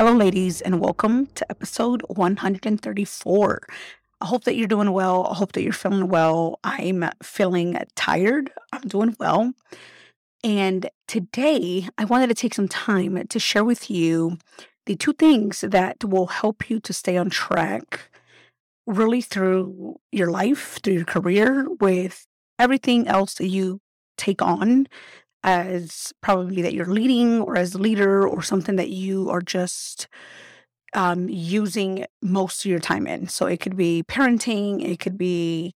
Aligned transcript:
Hello, 0.00 0.14
ladies, 0.14 0.62
and 0.62 0.80
welcome 0.80 1.26
to 1.34 1.44
episode 1.50 2.00
134. 2.08 3.60
I 4.22 4.26
hope 4.26 4.44
that 4.44 4.56
you're 4.56 4.66
doing 4.66 4.92
well. 4.92 5.26
I 5.26 5.34
hope 5.34 5.52
that 5.52 5.62
you're 5.62 5.74
feeling 5.74 6.08
well. 6.08 6.58
I'm 6.64 7.04
feeling 7.22 7.76
tired. 7.96 8.50
I'm 8.72 8.88
doing 8.88 9.14
well. 9.20 9.52
And 10.42 10.88
today, 11.06 11.86
I 11.98 12.06
wanted 12.06 12.28
to 12.28 12.34
take 12.34 12.54
some 12.54 12.66
time 12.66 13.26
to 13.26 13.38
share 13.38 13.62
with 13.62 13.90
you 13.90 14.38
the 14.86 14.96
two 14.96 15.12
things 15.12 15.60
that 15.60 16.02
will 16.02 16.28
help 16.28 16.70
you 16.70 16.80
to 16.80 16.94
stay 16.94 17.18
on 17.18 17.28
track 17.28 18.08
really 18.86 19.20
through 19.20 20.00
your 20.12 20.30
life, 20.30 20.78
through 20.82 20.94
your 20.94 21.04
career, 21.04 21.68
with 21.78 22.26
everything 22.58 23.06
else 23.06 23.34
that 23.34 23.48
you 23.48 23.82
take 24.16 24.40
on 24.40 24.86
as 25.42 26.12
probably 26.20 26.62
that 26.62 26.74
you're 26.74 26.86
leading 26.86 27.40
or 27.40 27.56
as 27.56 27.74
a 27.74 27.78
leader 27.78 28.26
or 28.26 28.42
something 28.42 28.76
that 28.76 28.90
you 28.90 29.30
are 29.30 29.40
just 29.40 30.08
um, 30.92 31.28
using 31.28 32.04
most 32.22 32.64
of 32.64 32.70
your 32.70 32.80
time 32.80 33.06
in. 33.06 33.28
So 33.28 33.46
it 33.46 33.60
could 33.60 33.76
be 33.76 34.02
parenting, 34.02 34.84
it 34.84 34.98
could 34.98 35.16
be 35.16 35.74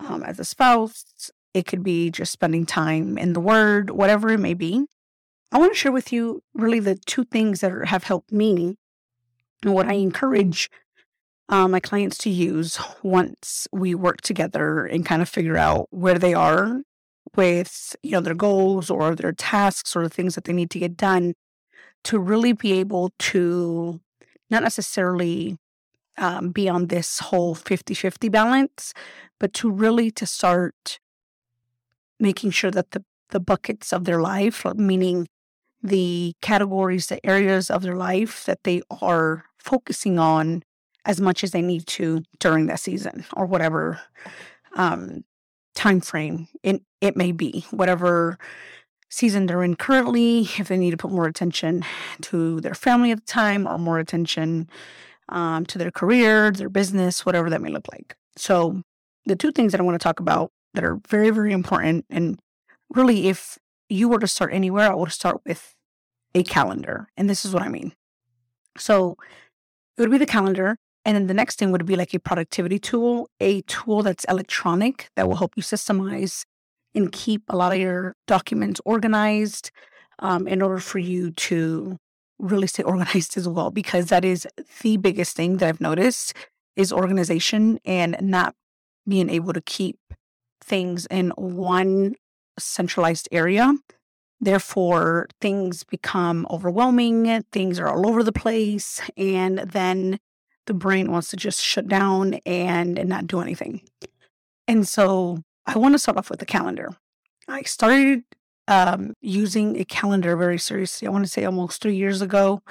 um, 0.00 0.22
as 0.22 0.38
a 0.38 0.44
spouse, 0.44 1.30
it 1.54 1.66
could 1.66 1.82
be 1.82 2.10
just 2.10 2.32
spending 2.32 2.66
time 2.66 3.16
in 3.16 3.32
the 3.32 3.40
Word, 3.40 3.90
whatever 3.90 4.30
it 4.30 4.38
may 4.38 4.54
be. 4.54 4.84
I 5.52 5.58
want 5.58 5.72
to 5.72 5.78
share 5.78 5.92
with 5.92 6.12
you 6.12 6.42
really 6.54 6.80
the 6.80 6.96
two 6.96 7.24
things 7.24 7.60
that 7.60 7.72
are, 7.72 7.84
have 7.86 8.04
helped 8.04 8.32
me 8.32 8.76
and 9.62 9.72
what 9.72 9.86
I 9.86 9.94
encourage 9.94 10.68
uh, 11.48 11.68
my 11.68 11.80
clients 11.80 12.18
to 12.18 12.30
use 12.30 12.78
once 13.02 13.68
we 13.72 13.94
work 13.94 14.20
together 14.20 14.84
and 14.84 15.06
kind 15.06 15.22
of 15.22 15.28
figure 15.28 15.56
out 15.56 15.86
where 15.90 16.18
they 16.18 16.34
are 16.34 16.82
with 17.36 17.94
you 18.02 18.12
know 18.12 18.20
their 18.20 18.34
goals 18.34 18.90
or 18.90 19.14
their 19.14 19.32
tasks 19.32 19.94
or 19.94 20.02
the 20.02 20.08
things 20.08 20.34
that 20.34 20.44
they 20.44 20.52
need 20.52 20.70
to 20.70 20.78
get 20.78 20.96
done 20.96 21.34
to 22.04 22.18
really 22.18 22.52
be 22.52 22.72
able 22.72 23.10
to 23.18 24.00
not 24.50 24.62
necessarily 24.62 25.56
um, 26.18 26.50
be 26.50 26.68
on 26.68 26.86
this 26.86 27.18
whole 27.18 27.54
50-50 27.54 28.30
balance 28.30 28.94
but 29.38 29.52
to 29.52 29.70
really 29.70 30.10
to 30.10 30.26
start 30.26 30.98
making 32.18 32.50
sure 32.50 32.70
that 32.70 32.92
the 32.92 33.04
the 33.30 33.40
buckets 33.40 33.92
of 33.92 34.04
their 34.04 34.20
life 34.20 34.64
meaning 34.76 35.28
the 35.82 36.34
categories 36.40 37.08
the 37.08 37.24
areas 37.26 37.70
of 37.70 37.82
their 37.82 37.96
life 37.96 38.44
that 38.46 38.62
they 38.64 38.80
are 39.02 39.44
focusing 39.58 40.18
on 40.18 40.62
as 41.04 41.20
much 41.20 41.44
as 41.44 41.50
they 41.50 41.62
need 41.62 41.86
to 41.86 42.22
during 42.38 42.66
that 42.66 42.80
season 42.80 43.24
or 43.36 43.46
whatever 43.46 44.00
um, 44.76 45.24
time 45.76 46.00
frame 46.00 46.48
it, 46.62 46.82
it 47.00 47.16
may 47.16 47.30
be 47.30 47.64
whatever 47.70 48.38
season 49.10 49.46
they're 49.46 49.62
in 49.62 49.76
currently 49.76 50.48
if 50.58 50.68
they 50.68 50.76
need 50.76 50.90
to 50.90 50.96
put 50.96 51.12
more 51.12 51.26
attention 51.26 51.84
to 52.20 52.60
their 52.62 52.74
family 52.74 53.12
at 53.12 53.18
the 53.18 53.32
time 53.32 53.68
or 53.68 53.78
more 53.78 53.98
attention 53.98 54.68
um, 55.28 55.64
to 55.66 55.78
their 55.78 55.90
career 55.92 56.50
their 56.50 56.68
business 56.68 57.24
whatever 57.24 57.48
that 57.50 57.60
may 57.60 57.70
look 57.70 57.86
like. 57.92 58.16
So 58.36 58.82
the 59.26 59.36
two 59.36 59.52
things 59.52 59.72
that 59.72 59.80
i 59.80 59.84
want 59.84 59.94
to 60.00 60.02
talk 60.02 60.18
about 60.18 60.50
that 60.74 60.84
are 60.84 60.98
very 61.08 61.30
very 61.30 61.52
important 61.52 62.04
and 62.10 62.38
really 62.90 63.28
if 63.28 63.58
you 63.88 64.08
were 64.08 64.18
to 64.18 64.26
start 64.26 64.52
anywhere 64.52 64.90
i 64.90 64.94
would 64.94 65.12
start 65.12 65.40
with 65.46 65.74
a 66.34 66.42
calendar 66.42 67.08
and 67.16 67.30
this 67.30 67.44
is 67.44 67.52
what 67.52 67.62
i 67.62 67.68
mean. 67.68 67.92
So 68.78 69.16
it 69.96 70.02
would 70.02 70.10
be 70.10 70.18
the 70.18 70.26
calendar 70.26 70.76
and 71.06 71.14
then 71.14 71.28
the 71.28 71.34
next 71.34 71.60
thing 71.60 71.70
would 71.70 71.86
be 71.86 71.94
like 71.94 72.12
a 72.14 72.18
productivity 72.18 72.80
tool, 72.80 73.30
a 73.38 73.60
tool 73.62 74.02
that's 74.02 74.24
electronic 74.24 75.08
that 75.14 75.28
will 75.28 75.36
help 75.36 75.52
you 75.54 75.62
systemize 75.62 76.44
and 76.96 77.12
keep 77.12 77.42
a 77.48 77.56
lot 77.56 77.72
of 77.72 77.78
your 77.78 78.16
documents 78.26 78.80
organized 78.84 79.70
um, 80.18 80.48
in 80.48 80.60
order 80.60 80.80
for 80.80 80.98
you 80.98 81.30
to 81.30 81.96
really 82.40 82.66
stay 82.66 82.82
organized 82.92 83.36
as 83.36 83.48
well. 83.48 83.70
Because 83.70 84.06
that 84.06 84.24
is 84.24 84.48
the 84.82 84.96
biggest 84.96 85.36
thing 85.36 85.58
that 85.58 85.68
I've 85.68 85.80
noticed 85.80 86.34
is 86.74 86.92
organization 86.92 87.78
and 87.84 88.16
not 88.20 88.56
being 89.06 89.30
able 89.30 89.52
to 89.52 89.60
keep 89.60 89.98
things 90.60 91.06
in 91.06 91.30
one 91.36 92.16
centralized 92.58 93.28
area. 93.30 93.72
Therefore, 94.40 95.28
things 95.40 95.84
become 95.84 96.48
overwhelming, 96.50 97.44
things 97.52 97.78
are 97.78 97.88
all 97.88 98.08
over 98.08 98.24
the 98.24 98.32
place, 98.32 99.00
and 99.16 99.58
then 99.58 100.18
the 100.66 100.74
brain 100.74 101.10
wants 101.10 101.30
to 101.30 101.36
just 101.36 101.62
shut 101.62 101.88
down 101.88 102.34
and, 102.44 102.98
and 102.98 103.08
not 103.08 103.26
do 103.26 103.40
anything. 103.40 103.82
And 104.68 104.86
so 104.86 105.42
I 105.66 105.78
want 105.78 105.94
to 105.94 105.98
start 105.98 106.18
off 106.18 106.30
with 106.30 106.40
the 106.40 106.46
calendar. 106.46 106.96
I 107.48 107.62
started 107.62 108.24
um, 108.68 109.14
using 109.20 109.78
a 109.80 109.84
calendar 109.84 110.36
very 110.36 110.58
seriously. 110.58 111.06
I 111.06 111.10
want 111.10 111.24
to 111.24 111.30
say 111.30 111.44
almost 111.44 111.80
three 111.80 111.96
years 111.96 112.20
ago 112.20 112.62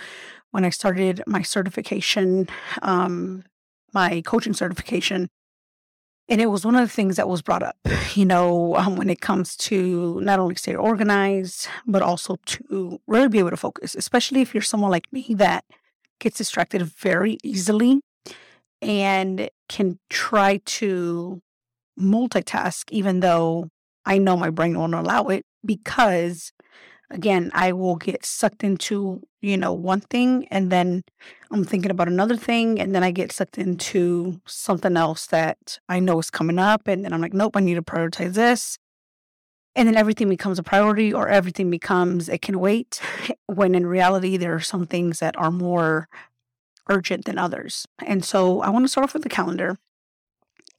when 0.52 0.66
I 0.66 0.70
started 0.70 1.24
my 1.28 1.42
certification, 1.42 2.48
um, 2.82 3.44
my 3.94 4.22
coaching 4.22 4.54
certification. 4.54 5.30
And 6.28 6.42
it 6.42 6.48
was 6.48 6.66
one 6.66 6.76
of 6.76 6.82
the 6.82 6.94
things 6.94 7.18
that 7.18 7.30
was 7.30 7.42
brought 7.42 7.62
up, 7.62 7.78
you 8.16 8.26
know, 8.26 8.76
um, 8.78 8.96
when 8.96 9.10
it 9.10 9.22
comes 9.22 9.56
to 9.58 10.20
not 10.22 10.40
only 10.40 10.56
stay 10.56 10.76
organized, 10.76 11.68
but 11.86 12.02
also 12.02 12.38
to 12.48 13.00
really 13.06 13.30
be 13.30 13.40
able 13.40 13.52
to 13.52 13.58
focus, 13.58 13.94
especially 13.96 14.42
if 14.42 14.54
you're 14.54 14.62
someone 14.62 14.92
like 14.92 15.12
me 15.14 15.36
that 15.36 15.66
gets 16.20 16.38
distracted 16.38 16.82
very 16.84 17.38
easily 17.44 18.02
and 18.82 19.50
can 19.70 20.00
try 20.10 20.60
to 20.66 21.42
multitask, 22.00 22.92
even 22.92 23.20
though 23.22 23.70
I 24.06 24.18
know 24.18 24.38
my 24.38 24.50
brain 24.50 24.78
won't 24.78 24.94
allow 24.94 25.28
it 25.28 25.44
because 25.66 26.52
again, 27.12 27.52
I 27.54 27.72
will 27.72 27.96
get 27.96 28.26
sucked 28.26 28.64
into, 28.64 29.22
you 29.42 29.58
know, 29.58 29.74
one 29.74 30.02
thing 30.02 30.48
and 30.50 30.72
then 30.72 31.04
I'm 31.52 31.64
thinking 31.64 31.92
about 31.92 32.08
another 32.08 32.36
thing 32.36 32.80
and 32.80 32.94
then 32.94 33.04
I 33.04 33.12
get 33.12 33.32
sucked 33.32 33.58
into 33.58 34.42
something 34.46 34.98
else 34.98 35.28
that 35.28 35.80
I 35.88 36.00
know 36.00 36.20
is 36.20 36.30
coming 36.32 36.60
up 36.60 36.88
and 36.88 37.06
then 37.06 37.14
I'm 37.14 37.22
like, 37.22 37.34
nope, 37.34 37.56
I 37.56 37.60
need 37.60 37.76
to 37.76 37.82
prioritize 37.82 38.34
this 38.34 38.78
and 39.76 39.88
then 39.88 39.96
everything 39.96 40.30
becomes 40.30 40.58
a 40.58 40.64
priority 40.64 41.14
or 41.14 41.28
everything 41.28 41.70
becomes 41.70 42.30
it 42.30 42.42
can 42.42 42.60
wait 42.60 43.02
when 43.48 43.76
in 43.76 43.86
reality 43.86 44.38
there 44.38 44.56
are 44.56 44.62
some 44.62 44.86
things 44.86 45.20
that 45.20 45.38
are 45.38 45.52
more 45.52 46.08
urgent 46.90 47.26
than 47.26 47.38
others. 47.38 47.88
And 48.06 48.24
so 48.24 48.62
i 48.62 48.70
want 48.70 48.86
to 48.86 48.90
start 48.90 49.06
off 49.06 49.14
with 49.14 49.24
the 49.24 49.30
calendar. 49.30 49.78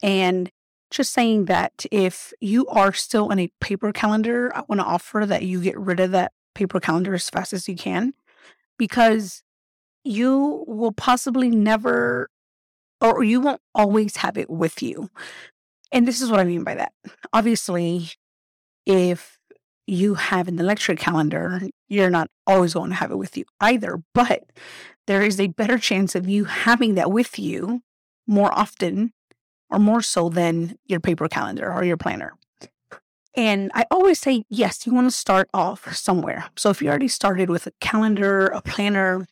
And 0.01 0.51
just 0.89 1.11
saying 1.11 1.45
that 1.45 1.85
if 1.91 2.33
you 2.39 2.65
are 2.67 2.93
still 2.93 3.29
in 3.29 3.39
a 3.39 3.51
paper 3.59 3.91
calendar 3.91 4.55
i 4.55 4.63
want 4.69 4.79
to 4.79 4.85
offer 4.85 5.25
that 5.25 5.43
you 5.43 5.61
get 5.61 5.77
rid 5.77 5.99
of 5.99 6.11
that 6.11 6.31
paper 6.55 6.79
calendar 6.79 7.13
as 7.13 7.29
fast 7.29 7.51
as 7.51 7.67
you 7.67 7.75
can 7.75 8.13
because 8.77 9.43
you 10.03 10.63
will 10.65 10.93
possibly 10.93 11.49
never 11.49 12.29
or 13.01 13.23
you 13.23 13.41
won't 13.41 13.61
always 13.75 14.17
have 14.17 14.37
it 14.37 14.49
with 14.49 14.81
you. 14.81 15.11
And 15.91 16.07
this 16.07 16.21
is 16.21 16.31
what 16.31 16.39
i 16.39 16.45
mean 16.45 16.63
by 16.63 16.75
that. 16.75 16.93
Obviously 17.33 18.11
if 18.87 19.37
you 19.85 20.15
have 20.15 20.47
an 20.47 20.59
electric 20.59 20.97
calendar, 20.97 21.61
you're 21.87 22.09
not 22.09 22.29
always 22.47 22.73
going 22.73 22.89
to 22.89 22.95
have 22.95 23.11
it 23.11 23.17
with 23.17 23.37
you 23.37 23.45
either. 23.59 24.01
But 24.13 24.45
there 25.05 25.21
is 25.21 25.39
a 25.39 25.47
better 25.47 25.77
chance 25.77 26.15
of 26.15 26.27
you 26.27 26.45
having 26.45 26.95
that 26.95 27.11
with 27.11 27.37
you 27.37 27.81
more 28.25 28.51
often 28.51 29.13
or 29.69 29.79
more 29.79 30.01
so 30.01 30.29
than 30.29 30.77
your 30.85 30.99
paper 30.99 31.27
calendar 31.27 31.71
or 31.71 31.83
your 31.83 31.97
planner. 31.97 32.33
And 33.35 33.71
I 33.75 33.85
always 33.91 34.19
say, 34.19 34.45
yes, 34.49 34.87
you 34.87 34.93
want 34.93 35.07
to 35.07 35.15
start 35.15 35.49
off 35.53 35.93
somewhere. 35.95 36.45
So 36.55 36.69
if 36.69 36.81
you 36.81 36.89
already 36.89 37.07
started 37.09 37.49
with 37.49 37.67
a 37.67 37.71
calendar, 37.79 38.47
a 38.47 38.61
planner, 38.61 39.27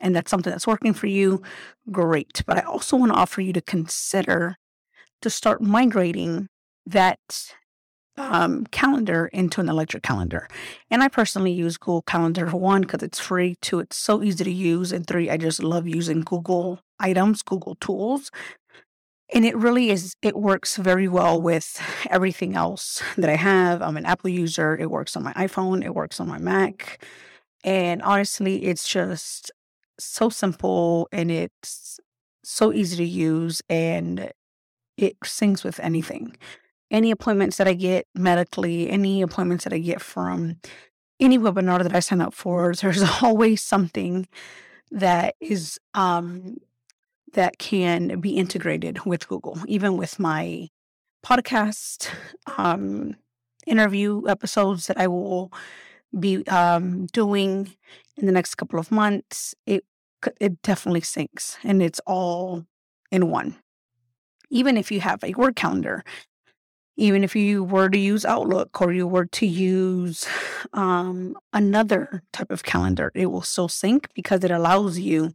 and 0.00 0.16
that's 0.16 0.30
something 0.30 0.50
that's 0.50 0.66
working 0.66 0.94
for 0.94 1.06
you, 1.06 1.42
great. 1.90 2.42
But 2.46 2.58
I 2.58 2.62
also 2.62 2.96
want 2.96 3.12
to 3.12 3.18
offer 3.18 3.40
you 3.40 3.52
to 3.52 3.60
consider 3.60 4.56
to 5.22 5.30
start 5.30 5.60
migrating 5.60 6.48
that 6.86 7.18
um, 8.16 8.66
calendar 8.66 9.26
into 9.32 9.60
an 9.60 9.68
electric 9.68 10.02
calendar. 10.02 10.48
And 10.90 11.02
I 11.02 11.08
personally 11.08 11.52
use 11.52 11.76
Google 11.76 12.02
Calendar 12.02 12.46
one 12.50 12.82
because 12.82 13.02
it's 13.02 13.18
free, 13.18 13.56
two, 13.60 13.80
it's 13.80 13.96
so 13.96 14.22
easy 14.22 14.44
to 14.44 14.50
use, 14.50 14.92
and 14.92 15.06
three, 15.06 15.30
I 15.30 15.36
just 15.36 15.62
love 15.62 15.88
using 15.88 16.20
Google 16.20 16.80
items, 17.00 17.42
Google 17.42 17.74
tools. 17.76 18.30
And 19.32 19.44
it 19.44 19.56
really 19.56 19.90
is, 19.90 20.14
it 20.22 20.36
works 20.36 20.76
very 20.76 21.08
well 21.08 21.40
with 21.40 21.80
everything 22.10 22.54
else 22.54 23.02
that 23.16 23.30
I 23.30 23.36
have. 23.36 23.82
I'm 23.82 23.96
an 23.96 24.06
Apple 24.06 24.30
user. 24.30 24.76
It 24.76 24.90
works 24.90 25.16
on 25.16 25.24
my 25.24 25.32
iPhone, 25.32 25.84
it 25.84 25.94
works 25.94 26.20
on 26.20 26.28
my 26.28 26.38
Mac. 26.38 27.02
And 27.64 28.02
honestly, 28.02 28.64
it's 28.64 28.86
just 28.86 29.50
so 29.98 30.28
simple 30.28 31.08
and 31.10 31.30
it's 31.30 31.98
so 32.44 32.72
easy 32.72 32.96
to 32.98 33.04
use 33.04 33.62
and 33.70 34.30
it 34.96 35.18
syncs 35.20 35.64
with 35.64 35.80
anything 35.80 36.36
any 36.90 37.10
appointments 37.10 37.56
that 37.56 37.68
I 37.68 37.74
get 37.74 38.06
medically, 38.14 38.90
any 38.90 39.22
appointments 39.22 39.64
that 39.64 39.72
I 39.72 39.78
get 39.78 40.00
from 40.00 40.56
any 41.20 41.38
webinar 41.38 41.82
that 41.82 41.94
I 41.94 42.00
sign 42.00 42.20
up 42.20 42.34
for, 42.34 42.74
there's 42.80 43.02
always 43.22 43.62
something 43.62 44.28
that 44.90 45.34
is 45.40 45.78
um, 45.94 46.56
that 47.32 47.58
can 47.58 48.20
be 48.20 48.36
integrated 48.36 49.04
with 49.04 49.28
Google, 49.28 49.58
even 49.66 49.96
with 49.96 50.18
my 50.18 50.68
podcast 51.24 52.08
um, 52.56 53.16
interview 53.66 54.22
episodes 54.28 54.86
that 54.86 54.98
I 54.98 55.08
will 55.08 55.52
be 56.18 56.46
um, 56.46 57.06
doing 57.06 57.74
in 58.16 58.26
the 58.26 58.32
next 58.32 58.54
couple 58.54 58.78
of 58.78 58.92
months. 58.92 59.54
It 59.66 59.84
it 60.40 60.62
definitely 60.62 61.02
syncs, 61.02 61.56
and 61.64 61.82
it's 61.82 62.00
all 62.06 62.64
in 63.10 63.30
one. 63.30 63.56
Even 64.50 64.76
if 64.76 64.92
you 64.92 65.00
have 65.00 65.22
a 65.24 65.34
word 65.34 65.56
calendar, 65.56 66.04
even 66.96 67.24
if 67.24 67.34
you 67.34 67.64
were 67.64 67.88
to 67.88 67.98
use 67.98 68.24
Outlook 68.24 68.80
or 68.80 68.92
you 68.92 69.06
were 69.06 69.26
to 69.26 69.46
use 69.46 70.26
um, 70.72 71.36
another 71.52 72.22
type 72.32 72.50
of 72.50 72.62
calendar, 72.62 73.10
it 73.14 73.26
will 73.26 73.42
still 73.42 73.68
sync 73.68 74.08
because 74.14 74.44
it 74.44 74.50
allows 74.50 74.98
you 74.98 75.34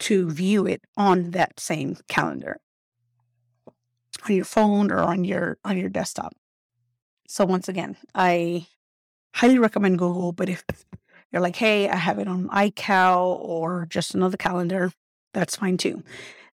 to 0.00 0.30
view 0.30 0.66
it 0.66 0.82
on 0.96 1.30
that 1.30 1.60
same 1.60 1.96
calendar 2.08 2.60
on 4.28 4.34
your 4.34 4.44
phone 4.44 4.90
or 4.90 4.98
on 5.00 5.24
your 5.24 5.58
on 5.64 5.78
your 5.78 5.88
desktop. 5.88 6.34
So 7.28 7.44
once 7.44 7.68
again, 7.68 7.96
I 8.14 8.66
highly 9.34 9.58
recommend 9.58 9.98
Google, 9.98 10.32
but 10.32 10.48
if 10.48 10.64
you're 11.32 11.42
like, 11.42 11.56
hey, 11.56 11.88
I 11.88 11.96
have 11.96 12.18
it 12.18 12.28
on 12.28 12.48
iCal 12.48 13.38
or 13.40 13.86
just 13.88 14.14
another 14.14 14.36
calendar, 14.36 14.92
that's 15.32 15.56
fine 15.56 15.76
too. 15.76 16.02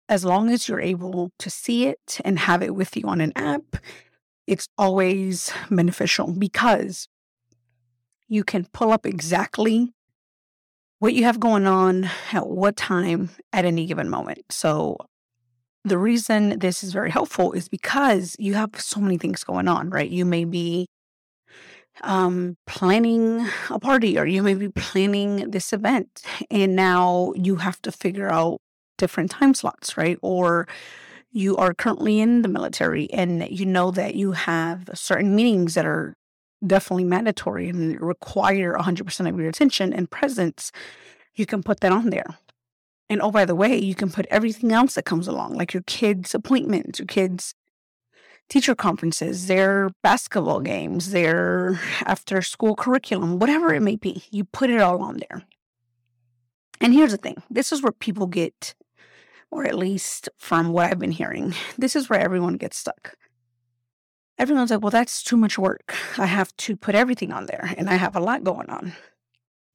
As 0.09 0.25
long 0.25 0.49
as 0.49 0.67
you're 0.67 0.81
able 0.81 1.31
to 1.39 1.49
see 1.49 1.87
it 1.87 2.19
and 2.25 2.39
have 2.39 2.61
it 2.61 2.75
with 2.75 2.97
you 2.97 3.03
on 3.05 3.21
an 3.21 3.31
app 3.35 3.77
it's 4.47 4.67
always 4.77 5.51
beneficial 5.69 6.31
because 6.31 7.07
you 8.27 8.43
can 8.43 8.65
pull 8.73 8.91
up 8.91 9.05
exactly 9.05 9.93
what 10.99 11.13
you 11.13 11.23
have 11.23 11.39
going 11.39 11.65
on 11.65 12.09
at 12.31 12.47
what 12.47 12.75
time 12.75 13.29
at 13.51 13.65
any 13.65 13.85
given 13.85 14.09
moment. 14.09 14.43
So, 14.49 14.97
the 15.83 15.97
reason 15.97 16.59
this 16.59 16.83
is 16.83 16.93
very 16.93 17.09
helpful 17.09 17.53
is 17.53 17.67
because 17.67 18.35
you 18.37 18.53
have 18.53 18.79
so 18.79 18.99
many 18.99 19.17
things 19.17 19.43
going 19.43 19.67
on, 19.67 19.89
right? 19.89 20.09
You 20.09 20.25
may 20.25 20.45
be 20.45 20.85
um, 22.01 22.55
planning 22.67 23.47
a 23.71 23.79
party 23.79 24.17
or 24.17 24.27
you 24.27 24.43
may 24.43 24.53
be 24.53 24.69
planning 24.69 25.49
this 25.49 25.73
event, 25.73 26.21
and 26.49 26.75
now 26.75 27.33
you 27.35 27.57
have 27.57 27.81
to 27.81 27.91
figure 27.91 28.31
out 28.31 28.59
different 28.97 29.31
time 29.31 29.53
slots, 29.53 29.97
right? 29.97 30.19
Or 30.21 30.67
you 31.31 31.55
are 31.57 31.73
currently 31.73 32.19
in 32.19 32.41
the 32.41 32.47
military 32.47 33.11
and 33.11 33.47
you 33.49 33.65
know 33.65 33.91
that 33.91 34.15
you 34.15 34.33
have 34.33 34.89
certain 34.93 35.35
meetings 35.35 35.73
that 35.75 35.85
are 35.85 36.15
definitely 36.65 37.05
mandatory 37.05 37.69
and 37.69 37.99
require 38.01 38.75
100% 38.75 39.29
of 39.29 39.39
your 39.39 39.49
attention 39.49 39.93
and 39.93 40.11
presence, 40.11 40.71
you 41.35 41.45
can 41.45 41.63
put 41.63 41.79
that 41.79 41.91
on 41.91 42.09
there. 42.09 42.37
And 43.09 43.21
oh, 43.21 43.31
by 43.31 43.45
the 43.45 43.55
way, 43.55 43.77
you 43.77 43.95
can 43.95 44.09
put 44.09 44.25
everything 44.29 44.71
else 44.71 44.95
that 44.95 45.05
comes 45.05 45.27
along, 45.27 45.55
like 45.55 45.73
your 45.73 45.83
kids' 45.83 46.35
appointments, 46.35 46.99
your 46.99 47.07
kids' 47.07 47.53
teacher 48.47 48.75
conferences, 48.75 49.47
their 49.47 49.89
basketball 50.03 50.59
games, 50.59 51.11
their 51.11 51.79
after 52.05 52.41
school 52.41 52.75
curriculum, 52.75 53.39
whatever 53.39 53.73
it 53.73 53.81
may 53.81 53.95
be. 53.95 54.23
You 54.31 54.45
put 54.45 54.69
it 54.69 54.79
all 54.79 55.01
on 55.01 55.17
there. 55.17 55.43
And 56.79 56.93
here's 56.93 57.11
the 57.11 57.17
thing 57.17 57.41
this 57.49 57.71
is 57.71 57.81
where 57.81 57.91
people 57.91 58.27
get 58.27 58.75
or 59.51 59.65
at 59.65 59.77
least 59.77 60.29
from 60.37 60.71
what 60.71 60.89
I've 60.89 60.99
been 60.99 61.11
hearing, 61.11 61.53
this 61.77 61.95
is 61.95 62.09
where 62.09 62.19
everyone 62.19 62.55
gets 62.55 62.77
stuck. 62.77 63.15
Everyone's 64.37 64.71
like, 64.71 64.81
well, 64.81 64.89
that's 64.89 65.21
too 65.21 65.37
much 65.37 65.59
work. 65.59 65.93
I 66.17 66.25
have 66.25 66.55
to 66.57 66.75
put 66.75 66.95
everything 66.95 67.31
on 67.31 67.45
there, 67.45 67.73
and 67.77 67.89
I 67.89 67.95
have 67.95 68.15
a 68.15 68.19
lot 68.21 68.43
going 68.43 68.69
on. 68.69 68.93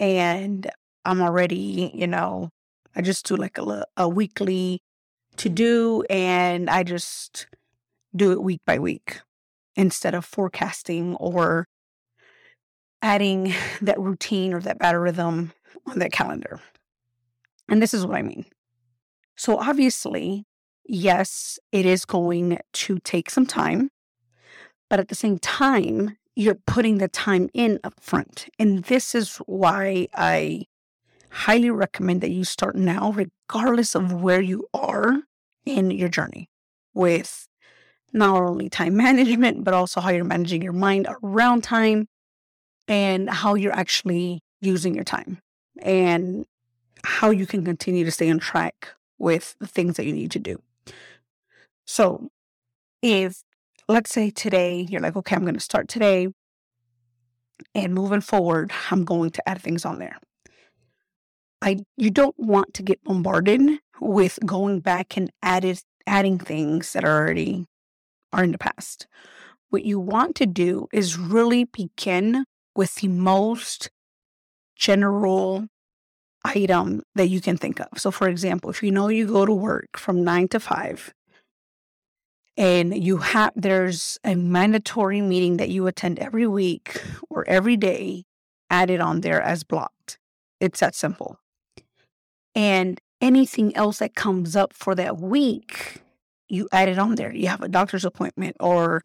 And 0.01 0.69
I'm 1.05 1.21
already, 1.21 1.93
you 1.95 2.07
know, 2.07 2.51
I 2.97 3.03
just 3.03 3.27
do 3.27 3.37
like 3.37 3.59
a, 3.59 3.85
a 3.97 4.09
weekly 4.09 4.81
to 5.37 5.49
do, 5.49 6.03
and 6.11 6.69
I 6.69 6.83
just 6.83 7.47
do 8.15 8.33
it 8.33 8.43
week 8.43 8.61
by 8.67 8.79
week 8.79 9.21
instead 9.77 10.15
of 10.15 10.25
forecasting 10.25 11.15
or 11.17 11.69
adding 13.03 13.55
that 13.83 14.01
routine 14.01 14.53
or 14.53 14.61
that 14.61 14.79
battle 14.79 15.01
rhythm 15.01 15.53
on 15.87 15.99
that 16.01 16.13
calendar. 16.13 16.61
And 17.69 17.81
this 17.81 17.95
is 17.95 18.07
what 18.07 18.17
I 18.17 18.23
mean. 18.23 18.47
So, 19.37 19.59
obviously, 19.59 20.45
yes, 20.87 21.59
it 21.73 21.87
is 21.87 22.05
going 22.05 22.59
to 22.73 22.99
take 23.01 23.31
some 23.31 23.47
time, 23.47 23.91
but 24.89 25.01
at 25.01 25.09
the 25.09 25.15
same 25.15 25.39
time, 25.39 26.17
you're 26.35 26.59
putting 26.67 26.99
the 26.99 27.09
time 27.09 27.49
in 27.55 27.81
up 27.85 27.95
front. 28.01 28.49
And 28.59 28.85
this 28.85 29.15
is 29.15 29.37
why 29.47 30.09
I 30.15 30.65
highly 31.31 31.71
recommend 31.71 32.21
that 32.21 32.31
you 32.31 32.45
start 32.45 32.77
now, 32.77 33.13
regardless 33.13 33.95
of 33.95 34.13
where 34.13 34.41
you 34.41 34.67
are 34.73 35.23
in 35.65 35.91
your 35.91 36.09
journey 36.09 36.49
with 36.95 37.49
not 38.13 38.41
only 38.41 38.69
time 38.69 38.97
management, 39.09 39.65
but 39.65 39.75
also 39.75 40.01
how 40.01 40.11
you're 40.11 40.25
managing 40.25 40.63
your 40.63 40.73
mind 40.73 41.09
around 41.23 41.63
time 41.63 42.07
and 42.89 43.29
how 43.29 43.55
you're 43.55 43.75
actually 43.75 44.41
using 44.61 44.95
your 44.95 45.05
time 45.05 45.39
and 45.83 46.47
how 47.05 47.31
you 47.31 47.47
can 47.47 47.65
continue 47.65 48.05
to 48.05 48.11
stay 48.11 48.31
on 48.31 48.39
track 48.39 48.95
with 49.19 49.57
the 49.61 49.67
things 49.67 49.97
that 49.97 50.07
you 50.07 50.13
need 50.13 50.31
to 50.33 50.39
do. 50.39 50.61
So, 51.87 52.29
if 53.03 53.43
let's 53.89 54.11
say 54.11 54.31
today 54.31 54.87
you're 54.89 55.01
like, 55.01 55.17
okay, 55.17 55.37
I'm 55.37 55.43
going 55.43 55.55
to 55.55 55.61
start 55.61 55.89
today, 55.89 56.29
and 57.75 57.95
moving 57.95 58.21
forward, 58.21 58.73
I'm 58.91 59.05
going 59.05 59.31
to 59.31 59.49
add 59.49 59.61
things 59.61 59.85
on 59.85 59.99
there. 59.99 60.19
I 61.63 61.79
you 61.97 62.11
don't 62.11 62.39
want 62.39 62.75
to 62.75 62.83
get 62.83 63.03
bombarded 63.03 63.81
with 64.01 64.39
going 64.45 64.81
back 64.81 65.17
and 65.17 65.31
added 65.43 65.81
adding 66.07 66.39
things 66.39 66.93
that 66.93 67.05
are 67.05 67.19
already 67.19 67.67
are 68.33 68.45
in 68.45 68.53
the 68.53 68.59
past. 68.59 69.07
What 69.71 69.85
you 69.85 69.99
want 69.99 70.37
to 70.37 70.47
do 70.47 70.87
is 70.93 71.19
really 71.19 71.65
begin 71.65 72.45
with 72.75 72.97
the 72.97 73.09
most 73.09 73.91
general 74.77 75.67
item 76.47 77.03
that 77.15 77.29
you 77.29 77.41
can 77.41 77.57
think 77.57 77.81
of. 77.81 77.89
So, 77.99 78.11
for 78.11 78.29
example, 78.29 78.71
if 78.71 78.83
you 78.83 78.91
know 78.91 79.09
you 79.09 79.27
go 79.27 79.47
to 79.47 79.53
work 79.53 79.97
from 79.97 80.25
nine 80.25 80.49
to 80.49 80.61
five 80.61 81.13
and 82.57 82.97
you 82.97 83.19
have 83.19 83.53
there's 83.55 84.19
a 84.25 84.35
mandatory 84.35 85.21
meeting 85.21 85.59
that 85.59 85.69
you 85.69 85.87
attend 85.87 86.19
every 86.19 86.47
week 86.47 87.03
or 87.29 87.47
every 87.49 87.77
day 87.77 88.25
added 88.71 89.01
on 89.01 89.21
there 89.21 89.41
as 89.41 89.63
blocked. 89.63 90.19
It's 90.61 90.81
that 90.81 90.95
simple. 90.95 91.39
And 92.55 92.99
anything 93.21 93.77
else 93.77 93.99
that 93.99 94.15
comes 94.15 94.57
up 94.57 94.73
for 94.73 94.95
that 94.95 95.19
week, 95.19 96.01
you 96.49 96.69
add 96.73 96.89
it 96.89 96.99
on 96.99 97.17
there. 97.17 97.33
You 97.35 97.49
have 97.49 97.63
a 97.63 97.69
doctor's 97.69 98.05
appointment 98.05 98.57
or 98.59 99.03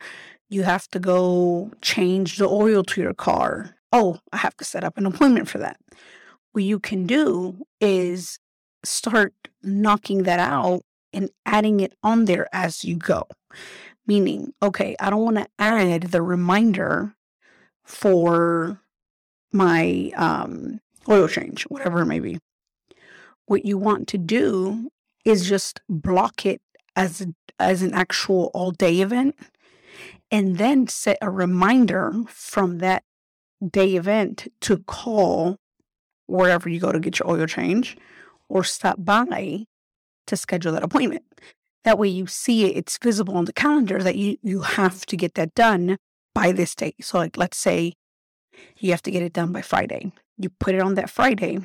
you 0.49 0.63
have 0.63 0.87
to 0.89 0.99
go 0.99 1.71
change 1.81 2.37
the 2.37 2.47
oil 2.47 2.83
to 2.83 3.01
your 3.01 3.13
car. 3.13 3.75
Oh, 3.91 4.19
I 4.31 4.37
have 4.37 4.55
to 4.57 4.65
set 4.65 4.83
up 4.83 4.97
an 4.97 5.05
appointment 5.05 5.49
for 5.49 5.57
that 5.57 5.77
what 6.51 6.63
you 6.63 6.79
can 6.79 7.05
do 7.05 7.65
is 7.79 8.39
start 8.83 9.33
knocking 9.63 10.23
that 10.23 10.39
out 10.39 10.81
and 11.13 11.29
adding 11.45 11.79
it 11.79 11.93
on 12.03 12.25
there 12.25 12.47
as 12.53 12.83
you 12.83 12.95
go. 12.95 13.27
Meaning, 14.07 14.53
okay, 14.61 14.95
I 14.99 15.09
don't 15.09 15.23
want 15.23 15.37
to 15.37 15.47
add 15.59 16.03
the 16.03 16.21
reminder 16.21 17.15
for 17.83 18.81
my 19.51 20.11
um, 20.15 20.79
oil 21.07 21.27
change, 21.27 21.63
whatever 21.63 22.01
it 22.01 22.07
may 22.07 22.19
be. 22.19 22.39
What 23.45 23.65
you 23.65 23.77
want 23.77 24.07
to 24.09 24.17
do 24.17 24.89
is 25.25 25.47
just 25.47 25.81
block 25.89 26.45
it 26.45 26.61
as 26.95 27.25
as 27.59 27.81
an 27.83 27.93
actual 27.93 28.49
all 28.53 28.71
day 28.71 29.01
event 29.01 29.35
and 30.31 30.57
then 30.57 30.87
set 30.87 31.17
a 31.21 31.29
reminder 31.29 32.11
from 32.27 32.79
that 32.79 33.03
day 33.65 33.95
event 33.95 34.47
to 34.61 34.77
call 34.77 35.57
wherever 36.27 36.69
you 36.69 36.79
go 36.79 36.91
to 36.91 36.99
get 36.99 37.19
your 37.19 37.29
oil 37.29 37.45
change 37.45 37.97
or 38.49 38.63
stop 38.63 38.97
by 38.99 39.65
to 40.27 40.37
schedule 40.37 40.73
that 40.73 40.83
appointment. 40.83 41.23
That 41.83 41.97
way 41.97 42.09
you 42.09 42.27
see 42.27 42.65
it, 42.65 42.77
it's 42.77 42.97
visible 42.97 43.35
on 43.35 43.45
the 43.45 43.53
calendar 43.53 43.99
that 44.03 44.15
you, 44.15 44.37
you 44.41 44.61
have 44.61 45.05
to 45.07 45.17
get 45.17 45.33
that 45.33 45.55
done 45.55 45.97
by 46.35 46.51
this 46.51 46.75
date. 46.75 47.03
So, 47.03 47.17
like, 47.17 47.37
let's 47.37 47.57
say 47.57 47.93
you 48.77 48.91
have 48.91 49.01
to 49.03 49.11
get 49.11 49.23
it 49.23 49.33
done 49.33 49.51
by 49.51 49.61
Friday. 49.61 50.11
You 50.37 50.49
put 50.49 50.75
it 50.75 50.81
on 50.81 50.95
that 50.95 51.09
Friday 51.09 51.59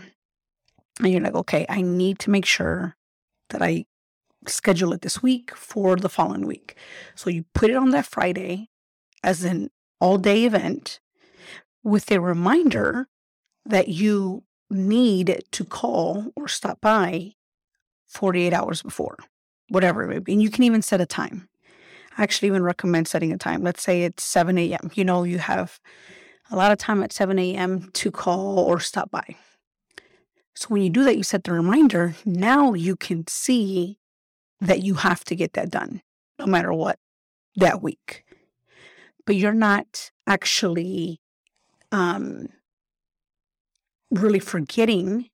and 1.00 1.12
you're 1.12 1.20
like, 1.20 1.34
okay, 1.34 1.66
I 1.68 1.82
need 1.82 2.18
to 2.20 2.30
make 2.30 2.46
sure 2.46 2.96
that 3.50 3.62
I 3.62 3.84
schedule 4.46 4.92
it 4.92 5.02
this 5.02 5.22
week 5.22 5.54
for 5.54 5.96
the 5.96 6.08
following 6.08 6.46
week. 6.46 6.76
So 7.14 7.30
you 7.30 7.44
put 7.54 7.70
it 7.70 7.76
on 7.76 7.90
that 7.90 8.06
Friday 8.06 8.68
as 9.22 9.44
an 9.44 9.70
all 10.00 10.18
day 10.18 10.44
event 10.44 11.00
with 11.82 12.10
a 12.10 12.20
reminder 12.20 13.08
that 13.68 13.88
you 13.88 14.42
need 14.70 15.44
to 15.52 15.64
call 15.64 16.32
or 16.36 16.48
stop 16.48 16.80
by 16.80 17.32
48 18.08 18.52
hours 18.52 18.82
before, 18.82 19.16
whatever 19.68 20.02
it 20.02 20.08
may 20.08 20.18
be. 20.18 20.32
And 20.32 20.42
you 20.42 20.50
can 20.50 20.64
even 20.64 20.82
set 20.82 21.00
a 21.00 21.06
time. 21.06 21.48
I 22.16 22.22
actually 22.22 22.48
even 22.48 22.62
recommend 22.62 23.08
setting 23.08 23.32
a 23.32 23.38
time. 23.38 23.62
Let's 23.62 23.82
say 23.82 24.02
it's 24.02 24.24
7 24.24 24.56
a.m. 24.58 24.90
You 24.94 25.04
know, 25.04 25.24
you 25.24 25.38
have 25.38 25.78
a 26.50 26.56
lot 26.56 26.72
of 26.72 26.78
time 26.78 27.02
at 27.02 27.12
7 27.12 27.38
a.m. 27.38 27.90
to 27.92 28.10
call 28.10 28.58
or 28.58 28.80
stop 28.80 29.10
by. 29.10 29.36
So 30.54 30.68
when 30.68 30.82
you 30.82 30.88
do 30.88 31.04
that, 31.04 31.16
you 31.16 31.22
set 31.22 31.44
the 31.44 31.52
reminder. 31.52 32.14
Now 32.24 32.72
you 32.72 32.96
can 32.96 33.26
see 33.26 33.98
that 34.60 34.82
you 34.82 34.94
have 34.94 35.22
to 35.24 35.36
get 35.36 35.52
that 35.52 35.70
done 35.70 36.00
no 36.38 36.46
matter 36.46 36.72
what 36.72 36.98
that 37.56 37.82
week. 37.82 38.24
But 39.26 39.36
you're 39.36 39.52
not 39.52 40.10
actually 40.26 41.20
um, 41.92 42.48
really 44.10 44.38
forgetting 44.38 45.28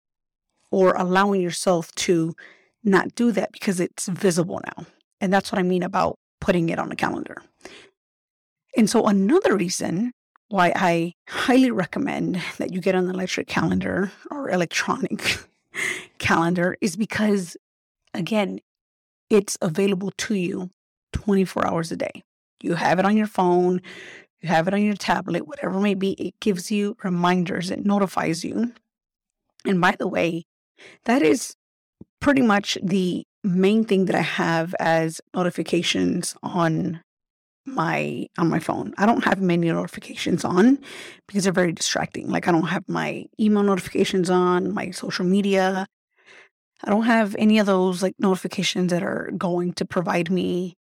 or 0.70 0.94
allowing 0.94 1.40
yourself 1.40 1.92
to 1.94 2.34
not 2.82 3.14
do 3.14 3.30
that 3.32 3.52
because 3.52 3.80
it's 3.80 4.08
visible 4.08 4.60
now. 4.76 4.86
And 5.20 5.32
that's 5.32 5.52
what 5.52 5.58
I 5.58 5.62
mean 5.62 5.82
about 5.82 6.18
putting 6.40 6.68
it 6.68 6.78
on 6.78 6.88
the 6.88 6.96
calendar. 6.96 7.36
And 8.76 8.88
so, 8.88 9.06
another 9.06 9.56
reason 9.56 10.12
why 10.48 10.72
I 10.74 11.14
highly 11.28 11.70
recommend 11.70 12.42
that 12.58 12.72
you 12.72 12.80
get 12.80 12.94
an 12.94 13.08
electric 13.08 13.46
calendar 13.46 14.12
or 14.30 14.50
electronic 14.50 15.38
calendar 16.18 16.76
is 16.80 16.96
because, 16.96 17.56
again, 18.14 18.60
it's 19.30 19.56
available 19.62 20.10
to 20.18 20.34
you 20.34 20.70
24 21.12 21.66
hours 21.66 21.92
a 21.92 21.96
day. 21.96 22.22
You 22.62 22.74
have 22.74 22.98
it 22.98 23.04
on 23.04 23.16
your 23.16 23.26
phone, 23.26 23.80
you 24.42 24.48
have 24.48 24.68
it 24.68 24.74
on 24.74 24.82
your 24.82 24.94
tablet, 24.94 25.46
whatever 25.46 25.78
may 25.80 25.94
be, 25.94 26.12
it 26.12 26.34
gives 26.40 26.70
you 26.70 26.96
reminders, 27.02 27.70
it 27.70 27.84
notifies 27.84 28.44
you. 28.44 28.72
And 29.64 29.80
by 29.80 29.94
the 29.98 30.08
way, 30.08 30.44
that 31.04 31.22
is 31.22 31.54
pretty 32.20 32.42
much 32.42 32.76
the 32.82 33.24
main 33.44 33.84
thing 33.84 34.06
that 34.06 34.16
I 34.16 34.22
have 34.22 34.74
as 34.78 35.20
notifications 35.34 36.34
on 36.42 37.00
my 37.64 38.26
on 38.38 38.48
my 38.48 38.58
phone. 38.58 38.92
I 38.98 39.06
don't 39.06 39.24
have 39.24 39.40
many 39.40 39.70
notifications 39.70 40.44
on 40.44 40.78
because 41.28 41.44
they're 41.44 41.52
very 41.52 41.72
distracting. 41.72 42.28
Like 42.28 42.48
I 42.48 42.52
don't 42.52 42.68
have 42.68 42.88
my 42.88 43.26
email 43.38 43.62
notifications 43.62 44.30
on, 44.30 44.74
my 44.74 44.90
social 44.90 45.24
media. 45.24 45.86
I 46.84 46.90
don't 46.90 47.04
have 47.04 47.36
any 47.38 47.58
of 47.58 47.66
those 47.66 48.02
like 48.02 48.14
notifications 48.18 48.90
that 48.90 49.04
are 49.04 49.30
going 49.36 49.74
to 49.74 49.84
provide 49.84 50.30
me 50.30 50.76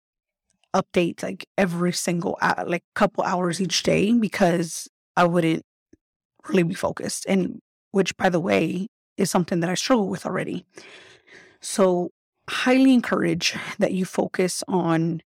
updates 0.75 1.23
like 1.23 1.47
every 1.57 1.93
single 1.93 2.39
uh, 2.41 2.65
like 2.67 2.83
couple 2.95 3.25
hours 3.25 3.61
each 3.61 3.83
day 3.83 4.13
because 4.13 4.89
I 5.17 5.25
wouldn't 5.25 5.65
really 6.49 6.63
be 6.63 6.75
focused 6.75 7.27
and 7.27 7.61
which 7.93 8.17
by 8.17 8.29
the 8.29 8.41
way 8.41 8.89
is 9.17 9.31
something 9.31 9.61
that 9.61 9.71
I 9.71 9.75
struggle 9.75 10.09
with 10.09 10.27
already. 10.27 10.65
So 11.61 12.11
highly 12.49 12.95
encourage 12.95 13.55
that 13.79 13.93
you 13.93 14.05
focus 14.05 14.63
on 14.69 15.23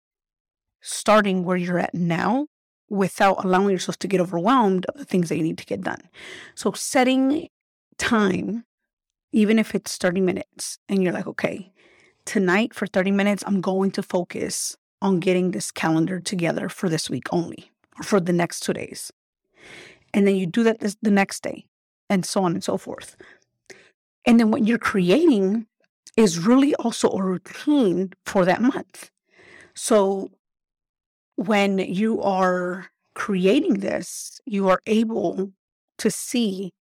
starting 0.81 1.45
where 1.45 1.57
you're 1.57 1.79
at 1.79 1.95
now 1.95 2.47
without 2.89 3.45
allowing 3.45 3.71
yourself 3.71 3.99
to 3.99 4.09
get 4.09 4.21
overwhelmed 4.21 4.87
of 4.87 4.97
the 4.97 5.05
things 5.05 5.29
that 5.29 5.37
you 5.37 5.43
need 5.43 5.59
to 5.59 5.67
get 5.67 5.83
done. 5.83 6.03
So 6.55 6.73
setting 6.73 7.49
time 7.99 8.65
even 9.33 9.59
if 9.59 9.75
it's 9.75 9.97
30 9.97 10.21
minutes 10.21 10.79
and 10.89 11.03
you're 11.03 11.13
like, 11.13 11.27
okay, 11.27 11.73
tonight 12.25 12.75
for 12.75 12.87
30 12.87 13.11
minutes, 13.13 13.45
I'm 13.47 13.61
going 13.61 13.91
to 13.93 14.03
focus 14.03 14.77
on 15.03 15.21
getting 15.21 15.51
this 15.51 15.71
calendar 15.71 16.21
together 16.21 16.69
for 16.69 16.89
this 16.89 17.09
week 17.09 17.27
only 17.33 17.71
or 17.99 18.03
for 18.03 18.21
the 18.21 18.33
next 18.33 18.61
two 18.61 18.73
days. 18.73 19.13
And 20.13 20.27
then 20.27 20.37
you 20.37 20.47
do 20.47 20.63
that 20.65 20.81
this, 20.81 20.97
the 21.01 21.11
next 21.11 21.43
day 21.43 21.67
and 22.09 22.27
so 22.27 22.45
on 22.45 22.53
and 22.53 22.65
so 22.65 22.77
forth. 22.77 23.17
And 24.27 24.39
then 24.39 24.51
what 24.51 24.67
you're 24.67 24.79
creating 24.79 25.67
is 26.17 26.39
really 26.39 26.75
also 26.75 27.11
a 27.11 27.23
routine 27.23 28.13
for 28.27 28.45
that 28.45 28.61
month. 28.61 29.11
So 29.75 30.31
when 31.37 31.79
you 31.79 32.21
are 32.21 32.87
creating 33.15 33.81
this, 33.81 34.41
you 34.45 34.69
are 34.69 34.81
able 34.87 35.53
to 35.99 36.11
see 36.11 36.73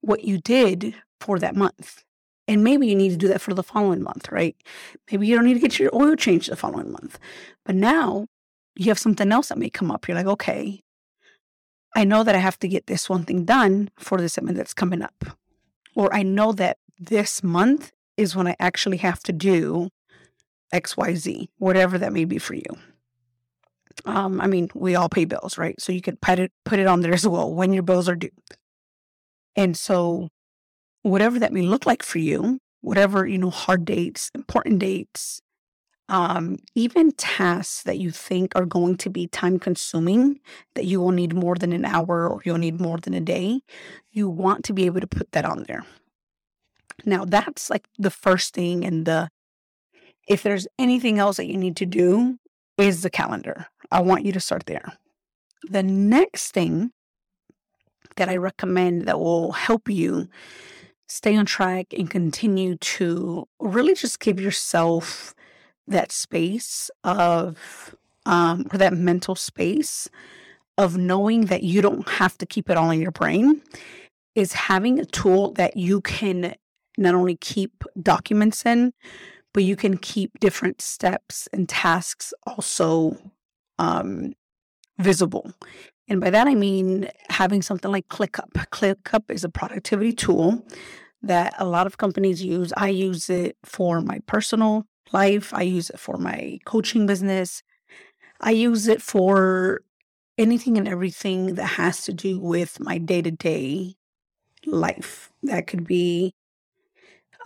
what 0.00 0.24
you 0.24 0.38
did 0.38 0.94
for 1.20 1.38
that 1.38 1.54
month. 1.54 2.04
And 2.50 2.64
maybe 2.64 2.88
you 2.88 2.96
need 2.96 3.10
to 3.10 3.16
do 3.16 3.28
that 3.28 3.40
for 3.40 3.54
the 3.54 3.62
following 3.62 4.02
month, 4.02 4.28
right? 4.32 4.56
Maybe 5.08 5.28
you 5.28 5.36
don't 5.36 5.44
need 5.44 5.54
to 5.54 5.60
get 5.60 5.78
your 5.78 5.94
oil 5.94 6.16
changed 6.16 6.50
the 6.50 6.56
following 6.56 6.90
month. 6.90 7.16
But 7.64 7.76
now 7.76 8.26
you 8.74 8.86
have 8.86 8.98
something 8.98 9.30
else 9.30 9.50
that 9.50 9.58
may 9.58 9.70
come 9.70 9.88
up. 9.88 10.08
You're 10.08 10.16
like, 10.16 10.26
okay, 10.26 10.82
I 11.94 12.02
know 12.02 12.24
that 12.24 12.34
I 12.34 12.38
have 12.38 12.58
to 12.58 12.66
get 12.66 12.88
this 12.88 13.08
one 13.08 13.22
thing 13.22 13.44
done 13.44 13.88
for 14.00 14.18
this 14.18 14.36
event 14.36 14.56
that's 14.56 14.74
coming 14.74 15.00
up. 15.00 15.24
Or 15.94 16.12
I 16.12 16.24
know 16.24 16.50
that 16.50 16.78
this 16.98 17.44
month 17.44 17.92
is 18.16 18.34
when 18.34 18.48
I 18.48 18.56
actually 18.58 18.96
have 18.96 19.22
to 19.22 19.32
do 19.32 19.90
XYZ, 20.74 21.50
whatever 21.58 21.98
that 21.98 22.12
may 22.12 22.24
be 22.24 22.38
for 22.38 22.54
you. 22.54 22.76
Um, 24.06 24.40
I 24.40 24.48
mean, 24.48 24.70
we 24.74 24.96
all 24.96 25.08
pay 25.08 25.24
bills, 25.24 25.56
right? 25.56 25.80
So 25.80 25.92
you 25.92 26.02
could 26.02 26.20
put 26.20 26.40
it 26.40 26.50
put 26.64 26.80
it 26.80 26.88
on 26.88 27.02
there 27.02 27.14
as 27.14 27.28
well 27.28 27.54
when 27.54 27.72
your 27.72 27.84
bills 27.84 28.08
are 28.08 28.16
due. 28.16 28.30
And 29.54 29.76
so 29.76 30.30
whatever 31.02 31.38
that 31.38 31.52
may 31.52 31.62
look 31.62 31.86
like 31.86 32.02
for 32.02 32.18
you, 32.18 32.58
whatever, 32.80 33.26
you 33.26 33.38
know, 33.38 33.50
hard 33.50 33.84
dates, 33.84 34.30
important 34.34 34.78
dates, 34.78 35.40
um, 36.08 36.58
even 36.74 37.12
tasks 37.12 37.82
that 37.84 37.98
you 37.98 38.10
think 38.10 38.52
are 38.56 38.66
going 38.66 38.96
to 38.96 39.10
be 39.10 39.28
time 39.28 39.58
consuming, 39.58 40.40
that 40.74 40.84
you 40.84 41.00
will 41.00 41.12
need 41.12 41.34
more 41.34 41.54
than 41.54 41.72
an 41.72 41.84
hour 41.84 42.28
or 42.28 42.40
you'll 42.44 42.58
need 42.58 42.80
more 42.80 42.98
than 42.98 43.14
a 43.14 43.20
day, 43.20 43.60
you 44.10 44.28
want 44.28 44.64
to 44.64 44.72
be 44.72 44.86
able 44.86 45.00
to 45.00 45.06
put 45.06 45.30
that 45.32 45.44
on 45.44 45.64
there. 45.68 45.84
Now, 47.04 47.24
that's 47.24 47.70
like 47.70 47.86
the 47.98 48.10
first 48.10 48.54
thing. 48.54 48.84
And 48.84 49.06
the, 49.06 49.28
if 50.28 50.42
there's 50.42 50.66
anything 50.78 51.18
else 51.18 51.36
that 51.36 51.46
you 51.46 51.56
need 51.56 51.76
to 51.76 51.86
do, 51.86 52.38
is 52.80 53.02
the 53.02 53.10
calendar. 53.10 53.66
I 53.90 54.00
want 54.00 54.24
you 54.24 54.32
to 54.32 54.40
start 54.40 54.66
there. 54.66 54.92
The 55.64 55.82
next 55.82 56.52
thing 56.52 56.92
that 58.16 58.28
I 58.28 58.36
recommend 58.36 59.06
that 59.06 59.20
will 59.20 59.52
help 59.52 59.88
you 59.88 60.28
stay 61.10 61.36
on 61.36 61.44
track 61.44 61.92
and 61.92 62.08
continue 62.08 62.76
to 62.76 63.46
really 63.58 63.94
just 63.94 64.20
give 64.20 64.40
yourself 64.40 65.34
that 65.88 66.12
space 66.12 66.88
of 67.02 67.96
um, 68.26 68.66
or 68.72 68.78
that 68.78 68.92
mental 68.92 69.34
space 69.34 70.08
of 70.78 70.96
knowing 70.96 71.46
that 71.46 71.64
you 71.64 71.82
don't 71.82 72.08
have 72.08 72.38
to 72.38 72.46
keep 72.46 72.70
it 72.70 72.76
all 72.76 72.90
in 72.90 73.00
your 73.00 73.10
brain 73.10 73.60
is 74.36 74.52
having 74.52 75.00
a 75.00 75.04
tool 75.04 75.52
that 75.54 75.76
you 75.76 76.00
can 76.00 76.54
not 76.96 77.14
only 77.14 77.36
keep 77.36 77.82
documents 78.00 78.64
in 78.64 78.92
but 79.52 79.64
you 79.64 79.74
can 79.74 79.96
keep 79.98 80.38
different 80.38 80.80
steps 80.80 81.48
and 81.52 81.68
tasks 81.68 82.32
also 82.46 83.16
um, 83.80 84.32
visible 84.98 85.52
and 86.10 86.20
by 86.20 86.28
that, 86.30 86.48
I 86.48 86.56
mean 86.56 87.08
having 87.28 87.62
something 87.62 87.90
like 87.90 88.08
ClickUp. 88.08 88.50
ClickUp 88.72 89.30
is 89.30 89.44
a 89.44 89.48
productivity 89.48 90.12
tool 90.12 90.62
that 91.22 91.54
a 91.58 91.66
lot 91.66 91.86
of 91.86 91.98
companies 91.98 92.42
use. 92.42 92.72
I 92.76 92.88
use 92.88 93.30
it 93.30 93.56
for 93.64 94.00
my 94.00 94.20
personal 94.26 94.86
life, 95.12 95.52
I 95.52 95.62
use 95.62 95.90
it 95.90 95.98
for 95.98 96.16
my 96.16 96.58
coaching 96.64 97.06
business, 97.06 97.62
I 98.40 98.52
use 98.52 98.88
it 98.88 99.02
for 99.02 99.82
anything 100.38 100.78
and 100.78 100.88
everything 100.88 101.54
that 101.56 101.64
has 101.64 102.02
to 102.04 102.12
do 102.12 102.38
with 102.38 102.80
my 102.80 102.98
day 102.98 103.22
to 103.22 103.30
day 103.30 103.96
life. 104.66 105.30
That 105.42 105.66
could 105.66 105.86
be 105.86 106.32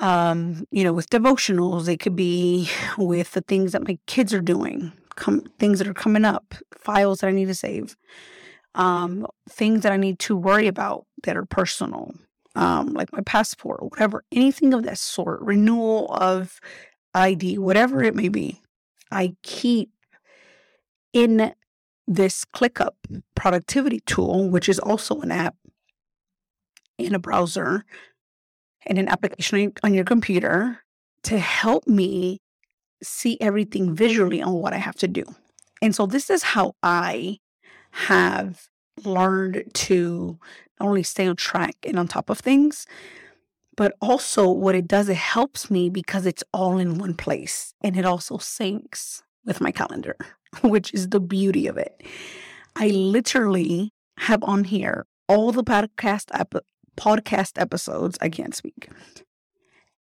um, 0.00 0.66
you 0.72 0.82
know, 0.82 0.92
with 0.92 1.08
devotionals, 1.08 1.88
it 1.88 2.00
could 2.00 2.16
be 2.16 2.68
with 2.98 3.32
the 3.32 3.42
things 3.42 3.72
that 3.72 3.86
my 3.86 3.98
kids 4.06 4.34
are 4.34 4.40
doing, 4.40 4.92
com- 5.14 5.46
things 5.58 5.78
that 5.78 5.86
are 5.88 5.94
coming 5.94 6.24
up, 6.24 6.54
files 6.76 7.20
that 7.20 7.28
I 7.28 7.32
need 7.32 7.46
to 7.46 7.54
save 7.54 7.96
um, 8.74 9.26
things 9.48 9.82
that 9.82 9.92
I 9.92 9.96
need 9.96 10.18
to 10.20 10.36
worry 10.36 10.66
about 10.66 11.06
that 11.24 11.36
are 11.36 11.44
personal, 11.44 12.14
um, 12.54 12.94
like 12.94 13.12
my 13.12 13.20
passport 13.22 13.80
or 13.82 13.88
whatever, 13.88 14.24
anything 14.32 14.74
of 14.74 14.84
that 14.84 14.98
sort, 14.98 15.40
renewal 15.42 16.12
of 16.14 16.60
ID, 17.14 17.58
whatever 17.58 18.02
it 18.02 18.14
may 18.14 18.28
be, 18.28 18.60
I 19.10 19.36
keep 19.42 19.90
in 21.12 21.54
this 22.06 22.44
ClickUp 22.44 22.94
productivity 23.34 24.00
tool, 24.00 24.48
which 24.50 24.68
is 24.68 24.78
also 24.78 25.20
an 25.20 25.32
app 25.32 25.56
in 26.98 27.14
a 27.14 27.18
browser. 27.18 27.84
and 28.86 28.98
an 28.98 29.08
application 29.08 29.72
on 29.82 29.94
your 29.94 30.04
computer 30.04 30.80
to 31.22 31.38
help 31.38 31.86
me 31.86 32.40
see 33.02 33.38
everything 33.40 33.94
visually 33.94 34.42
on 34.42 34.54
what 34.54 34.72
I 34.72 34.78
have 34.78 34.96
to 34.96 35.08
do. 35.08 35.24
And 35.82 35.94
so 35.94 36.06
this 36.06 36.30
is 36.30 36.42
how 36.42 36.74
I 36.82 37.38
have 37.92 38.68
learned 39.04 39.64
to 39.74 40.38
only 40.80 41.02
stay 41.02 41.26
on 41.26 41.36
track 41.36 41.76
and 41.84 41.98
on 41.98 42.08
top 42.08 42.30
of 42.30 42.38
things, 42.38 42.86
but 43.76 43.94
also 44.00 44.50
what 44.50 44.74
it 44.74 44.86
does, 44.86 45.08
it 45.08 45.16
helps 45.16 45.70
me 45.70 45.88
because 45.90 46.26
it's 46.26 46.44
all 46.52 46.78
in 46.78 46.98
one 46.98 47.14
place 47.14 47.74
and 47.82 47.96
it 47.96 48.04
also 48.04 48.38
syncs 48.38 49.22
with 49.44 49.60
my 49.60 49.70
calendar, 49.70 50.16
which 50.62 50.92
is 50.94 51.08
the 51.08 51.20
beauty 51.20 51.66
of 51.66 51.76
it. 51.76 52.02
I 52.76 52.88
literally 52.88 53.92
have 54.18 54.42
on 54.44 54.64
here 54.64 55.06
all 55.28 55.52
the 55.52 55.64
podcast 55.64 56.26
ep- 56.32 56.64
podcast 56.96 57.60
episodes. 57.60 58.18
I 58.20 58.28
can't 58.28 58.54
speak. 58.54 58.88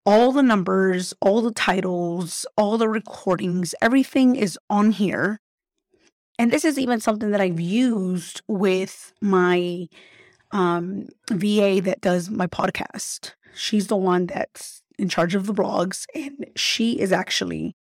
All 0.06 0.32
the 0.32 0.44
numbers, 0.44 1.14
all 1.20 1.42
the 1.42 1.52
titles, 1.54 2.46
all 2.58 2.78
the 2.78 2.90
recordings, 2.90 3.74
everything 3.82 4.36
is 4.36 4.58
on 4.70 4.92
here. 4.92 5.40
And 6.38 6.52
this 6.52 6.66
is 6.66 6.78
even 6.78 7.00
something 7.00 7.32
that 7.32 7.42
I've 7.42 7.60
used 7.60 8.42
with 8.48 9.14
my 9.22 9.88
um, 10.56 11.10
VA 11.30 11.82
that 11.84 12.00
does 12.00 12.30
my 12.30 12.48
podcast. 12.48 13.34
She's 13.54 13.88
the 13.88 13.98
one 13.98 14.28
that's 14.28 14.82
in 14.98 15.10
charge 15.10 15.36
of 15.36 15.48
the 15.48 15.54
blogs, 15.54 16.06
and 16.16 16.46
she 16.56 16.98
is 16.98 17.12
actually 17.12 17.76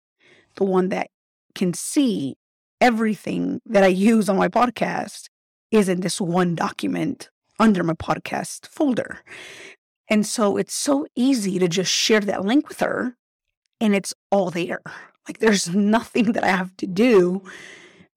the 0.56 0.64
one 0.64 0.88
that 0.88 1.10
can 1.54 1.72
see 1.72 2.34
everything 2.80 3.60
that 3.64 3.84
I 3.84 3.88
use 3.88 4.28
on 4.28 4.36
my 4.36 4.48
podcast 4.48 5.28
is 5.70 5.88
in 5.88 6.00
this 6.00 6.20
one 6.20 6.56
document 6.56 7.30
under 7.60 7.84
my 7.84 7.92
podcast 7.94 8.66
folder. 8.66 9.20
And 10.10 10.26
so 10.26 10.56
it's 10.56 10.74
so 10.74 11.06
easy 11.14 11.60
to 11.60 11.68
just 11.68 11.92
share 11.92 12.20
that 12.20 12.44
link 12.44 12.68
with 12.68 12.80
her 12.80 13.16
and 13.80 13.94
it's 13.94 14.12
all 14.32 14.50
there. 14.50 14.82
Like 15.28 15.38
there's 15.38 15.72
nothing 15.72 16.32
that 16.32 16.42
I 16.42 16.48
have 16.48 16.76
to 16.78 16.88
do 16.88 17.44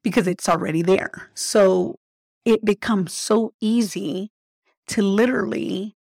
because 0.04 0.28
it's 0.28 0.50
already 0.50 0.82
there. 0.82 1.30
So 1.36 2.00
it 2.44 2.66
becomes 2.66 3.14
so 3.14 3.54
easy 3.62 4.32
to 4.88 5.02
literally 5.02 5.96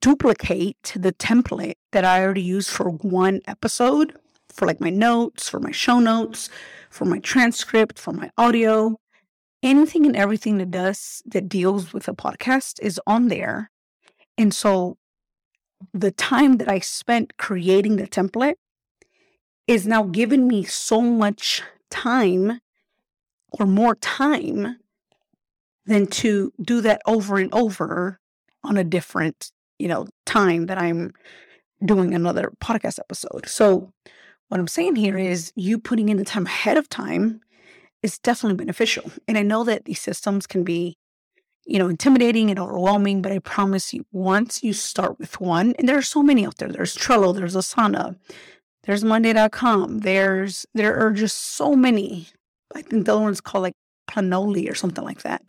duplicate 0.00 0.92
the 0.96 1.12
template 1.12 1.76
that 1.92 2.04
I 2.04 2.22
already 2.22 2.42
used 2.42 2.70
for 2.70 2.90
one 2.90 3.40
episode 3.46 4.18
for 4.52 4.66
like 4.66 4.80
my 4.80 4.90
notes, 4.90 5.48
for 5.48 5.60
my 5.60 5.70
show 5.70 6.00
notes, 6.00 6.50
for 6.90 7.04
my 7.04 7.20
transcript, 7.20 7.98
for 7.98 8.12
my 8.12 8.30
audio. 8.36 8.96
Anything 9.62 10.06
and 10.06 10.16
everything 10.16 10.58
that 10.58 10.70
does 10.70 11.22
that 11.26 11.48
deals 11.48 11.92
with 11.92 12.08
a 12.08 12.14
podcast 12.14 12.80
is 12.80 13.00
on 13.06 13.28
there. 13.28 13.70
And 14.36 14.54
so 14.54 14.96
the 15.92 16.10
time 16.10 16.56
that 16.58 16.68
I 16.68 16.80
spent 16.80 17.36
creating 17.36 17.96
the 17.96 18.06
template 18.06 18.54
is 19.66 19.86
now 19.86 20.04
giving 20.04 20.48
me 20.48 20.64
so 20.64 21.00
much 21.02 21.62
time 21.90 22.60
or 23.52 23.66
more 23.66 23.94
time 23.96 24.78
than 25.88 26.06
to 26.06 26.52
do 26.62 26.80
that 26.82 27.00
over 27.06 27.38
and 27.38 27.52
over 27.52 28.20
on 28.62 28.76
a 28.76 28.84
different, 28.84 29.50
you 29.78 29.88
know, 29.88 30.06
time 30.26 30.66
that 30.66 30.78
I'm 30.78 31.12
doing 31.84 32.14
another 32.14 32.52
podcast 32.60 32.98
episode. 32.98 33.48
So 33.48 33.92
what 34.48 34.60
I'm 34.60 34.68
saying 34.68 34.96
here 34.96 35.16
is 35.16 35.52
you 35.56 35.78
putting 35.78 36.08
in 36.08 36.18
the 36.18 36.24
time 36.24 36.46
ahead 36.46 36.76
of 36.76 36.88
time 36.88 37.40
is 38.02 38.18
definitely 38.18 38.56
beneficial. 38.56 39.10
And 39.26 39.38
I 39.38 39.42
know 39.42 39.64
that 39.64 39.86
these 39.86 40.00
systems 40.00 40.46
can 40.46 40.62
be, 40.62 40.96
you 41.64 41.78
know, 41.78 41.88
intimidating 41.88 42.50
and 42.50 42.58
overwhelming, 42.58 43.22
but 43.22 43.32
I 43.32 43.38
promise 43.38 43.92
you, 43.92 44.04
once 44.12 44.62
you 44.62 44.72
start 44.72 45.18
with 45.18 45.40
one, 45.40 45.74
and 45.78 45.88
there 45.88 45.98
are 45.98 46.02
so 46.02 46.22
many 46.22 46.46
out 46.46 46.56
there. 46.58 46.68
There's 46.68 46.96
Trello, 46.96 47.34
there's 47.34 47.56
Asana, 47.56 48.16
there's 48.84 49.04
Monday.com, 49.04 49.98
there's 50.00 50.66
there 50.74 50.96
are 50.98 51.12
just 51.12 51.38
so 51.56 51.74
many. 51.74 52.28
I 52.74 52.82
think 52.82 53.06
the 53.06 53.12
other 53.12 53.22
one's 53.22 53.40
called 53.40 53.62
like 53.62 53.76
Planoly 54.10 54.70
or 54.70 54.74
something 54.74 55.04
like 55.04 55.22
that. 55.22 55.42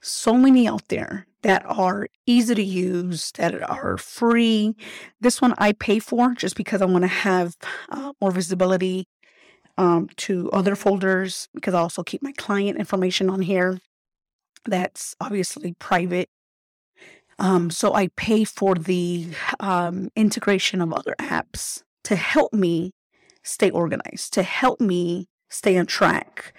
So 0.00 0.34
many 0.34 0.68
out 0.68 0.88
there 0.88 1.26
that 1.42 1.64
are 1.66 2.08
easy 2.26 2.54
to 2.54 2.62
use, 2.62 3.32
that 3.32 3.62
are 3.68 3.96
free. 3.96 4.76
This 5.20 5.40
one 5.40 5.54
I 5.58 5.72
pay 5.72 5.98
for 5.98 6.34
just 6.34 6.56
because 6.56 6.82
I 6.82 6.86
want 6.86 7.02
to 7.02 7.08
have 7.08 7.56
uh, 7.90 8.12
more 8.20 8.30
visibility 8.30 9.06
um, 9.76 10.08
to 10.16 10.50
other 10.52 10.74
folders 10.74 11.48
because 11.54 11.74
I 11.74 11.80
also 11.80 12.02
keep 12.02 12.22
my 12.22 12.32
client 12.32 12.78
information 12.78 13.30
on 13.30 13.42
here. 13.42 13.78
That's 14.64 15.14
obviously 15.20 15.74
private. 15.78 16.28
Um, 17.38 17.70
so 17.70 17.94
I 17.94 18.08
pay 18.16 18.42
for 18.42 18.74
the 18.74 19.28
um, 19.60 20.08
integration 20.16 20.80
of 20.80 20.92
other 20.92 21.14
apps 21.20 21.82
to 22.04 22.16
help 22.16 22.52
me 22.52 22.92
stay 23.44 23.70
organized, 23.70 24.32
to 24.34 24.42
help 24.42 24.80
me 24.80 25.28
stay 25.48 25.78
on 25.78 25.86
track 25.86 26.52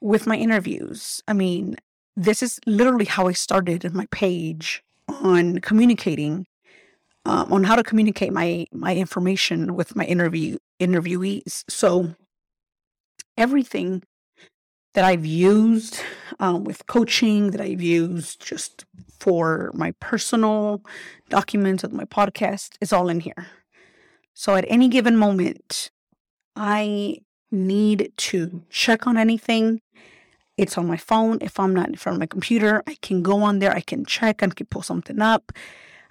with 0.00 0.26
my 0.26 0.36
interviews. 0.36 1.22
I 1.28 1.32
mean, 1.32 1.76
this 2.18 2.42
is 2.42 2.58
literally 2.66 3.04
how 3.04 3.28
I 3.28 3.32
started 3.32 3.94
my 3.94 4.06
page 4.10 4.82
on 5.08 5.60
communicating, 5.60 6.46
um, 7.24 7.52
on 7.52 7.62
how 7.64 7.76
to 7.76 7.84
communicate 7.84 8.32
my 8.32 8.66
my 8.72 8.94
information 8.96 9.76
with 9.76 9.94
my 9.94 10.04
interview 10.04 10.58
interviewees. 10.80 11.64
So 11.68 12.14
everything 13.36 14.02
that 14.94 15.04
I've 15.04 15.24
used 15.24 16.00
um, 16.40 16.64
with 16.64 16.86
coaching, 16.88 17.52
that 17.52 17.60
I've 17.60 17.82
used 17.82 18.44
just 18.44 18.84
for 19.20 19.70
my 19.74 19.92
personal 20.00 20.82
documents 21.28 21.84
of 21.84 21.92
my 21.92 22.04
podcast, 22.04 22.70
is 22.80 22.92
all 22.92 23.08
in 23.08 23.20
here. 23.20 23.46
So 24.34 24.56
at 24.56 24.64
any 24.68 24.88
given 24.88 25.16
moment, 25.16 25.90
I 26.56 27.18
need 27.52 28.12
to 28.16 28.64
check 28.70 29.06
on 29.06 29.16
anything 29.16 29.80
it's 30.58 30.76
on 30.76 30.86
my 30.86 30.96
phone. 30.96 31.38
If 31.40 31.58
I'm 31.58 31.72
not 31.72 31.88
in 31.88 31.94
front 31.94 32.16
of 32.16 32.20
my 32.20 32.26
computer, 32.26 32.82
I 32.86 32.96
can 33.00 33.22
go 33.22 33.42
on 33.42 33.60
there. 33.60 33.72
I 33.72 33.80
can 33.80 34.04
check. 34.04 34.42
I 34.42 34.48
can 34.48 34.66
pull 34.66 34.82
something 34.82 35.22
up. 35.22 35.52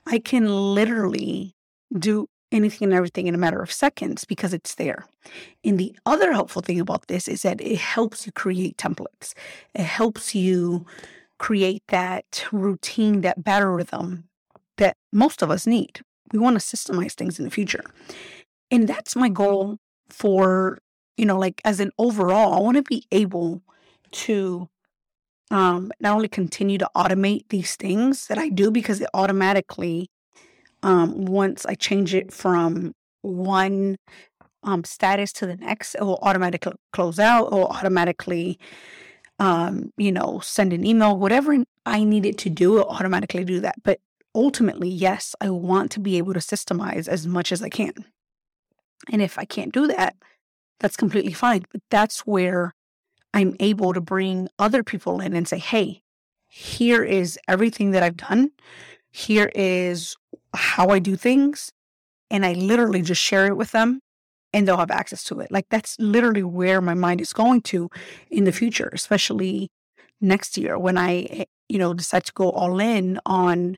I 0.08 0.20
can 0.20 0.48
literally 0.48 1.54
do 1.98 2.28
anything 2.52 2.86
and 2.88 2.94
everything 2.94 3.28
in 3.28 3.36
a 3.36 3.38
matter 3.38 3.62
of 3.62 3.72
seconds 3.72 4.24
because 4.24 4.54
it's 4.54 4.76
there. 4.76 5.06
And 5.66 5.78
the 5.78 5.94
other 6.06 6.32
helpful 6.32 6.62
thing 6.62 6.80
about 6.80 7.08
this 7.08 7.28
is 7.28 7.42
that 7.42 7.60
it 7.60 7.78
helps 7.78 8.26
you 8.26 8.32
create 8.32 8.78
templates. 8.78 9.34
It 9.76 9.84
helps 9.84 10.34
you 10.34 10.86
create 11.38 11.84
that 11.90 12.46
routine, 12.54 13.22
that 13.22 13.44
battle 13.44 13.70
rhythm 13.70 14.24
that 14.78 14.96
most 15.12 15.42
of 15.42 15.52
us 15.52 15.68
need. 15.68 16.02
We 16.32 16.40
want 16.40 16.60
to 16.60 16.66
systemize 16.66 17.14
things 17.14 17.38
in 17.38 17.46
the 17.46 17.52
future. 17.52 17.84
And 18.72 18.88
that's 18.88 19.16
my 19.16 19.28
goal 19.28 19.78
for, 20.10 20.80
you 21.18 21.26
know, 21.26 21.38
like 21.38 21.62
as 21.66 21.82
an 21.82 21.92
overall, 21.98 22.54
I 22.54 22.60
want 22.60 22.78
to 22.78 22.84
be 22.84 23.04
able 23.12 23.62
to 24.12 24.70
um, 25.50 25.92
not 26.00 26.16
only 26.16 26.28
continue 26.28 26.78
to 26.78 26.90
automate 26.96 27.46
these 27.50 27.76
things 27.76 28.28
that 28.28 28.38
I 28.38 28.50
do 28.50 28.72
because 28.72 29.02
it 29.02 29.10
automatically, 29.14 30.10
um, 30.84 31.26
once 31.26 31.66
I 31.66 31.76
change 31.76 32.14
it 32.14 32.34
from 32.34 32.94
one 33.22 33.98
um, 34.64 34.84
status 34.84 35.32
to 35.34 35.48
the 35.48 35.56
next, 35.56 35.96
it 35.96 36.02
will 36.02 36.20
automatically 36.22 36.74
close 36.92 37.20
out 37.20 37.52
or 37.52 37.72
automatically, 37.72 38.60
um, 39.40 39.94
you 39.98 40.12
know, 40.12 40.40
send 40.40 40.74
an 40.74 40.86
email, 40.86 41.18
whatever 41.18 41.64
I 41.86 42.04
need 42.04 42.26
it 42.26 42.38
to 42.40 42.50
do, 42.50 42.80
it'll 42.80 42.90
automatically 42.90 43.46
do 43.46 43.60
that. 43.62 43.76
But 43.84 44.00
ultimately, 44.36 44.90
yes, 44.90 45.36
I 45.40 45.50
want 45.50 45.92
to 45.92 46.00
be 46.00 46.18
able 46.18 46.34
to 46.34 46.40
systemize 46.40 47.08
as 47.08 47.26
much 47.26 47.52
as 47.52 47.62
I 47.62 47.70
can. 47.70 47.94
And 49.12 49.22
if 49.22 49.40
I 49.40 49.46
can't 49.46 49.74
do 49.74 49.88
that, 49.88 50.16
that's 50.80 50.98
completely 50.98 51.34
fine. 51.34 51.66
But 51.72 51.82
that's 51.90 52.22
where 52.22 52.76
I'm 53.34 53.56
able 53.60 53.94
to 53.94 54.02
bring 54.02 54.48
other 54.58 54.84
people 54.84 55.20
in 55.20 55.34
and 55.34 55.48
say, 55.48 55.60
hey, 55.60 56.02
here 56.48 57.04
is 57.04 57.38
everything 57.48 57.92
that 57.92 58.04
I've 58.04 58.18
done. 58.18 58.52
Here 59.12 59.52
is 59.54 60.16
how 60.54 60.90
I 60.90 61.00
do 61.00 61.16
things. 61.16 61.72
And 62.30 62.46
I 62.46 62.54
literally 62.54 63.02
just 63.02 63.22
share 63.22 63.48
it 63.48 63.58
with 63.58 63.72
them 63.72 64.00
and 64.54 64.68
they'll 64.68 64.78
have 64.78 64.92
access 64.92 65.24
to 65.26 65.40
it. 65.40 65.52
Like 65.52 65.68
that's 65.70 65.98
literally 66.00 66.44
where 66.44 66.82
my 66.82 66.94
mind 66.94 67.22
is 67.22 67.34
going 67.34 67.62
to 67.64 67.90
in 68.30 68.44
the 68.46 68.52
future, 68.52 68.90
especially 68.94 69.70
next 70.20 70.58
year 70.58 70.78
when 70.78 70.98
I, 70.98 71.22
eh, 71.24 71.46
you 71.70 71.78
know, 71.78 71.94
decide 71.94 72.26
to 72.26 72.34
go 72.34 72.52
all 72.52 72.80
in 72.80 73.20
on 73.26 73.76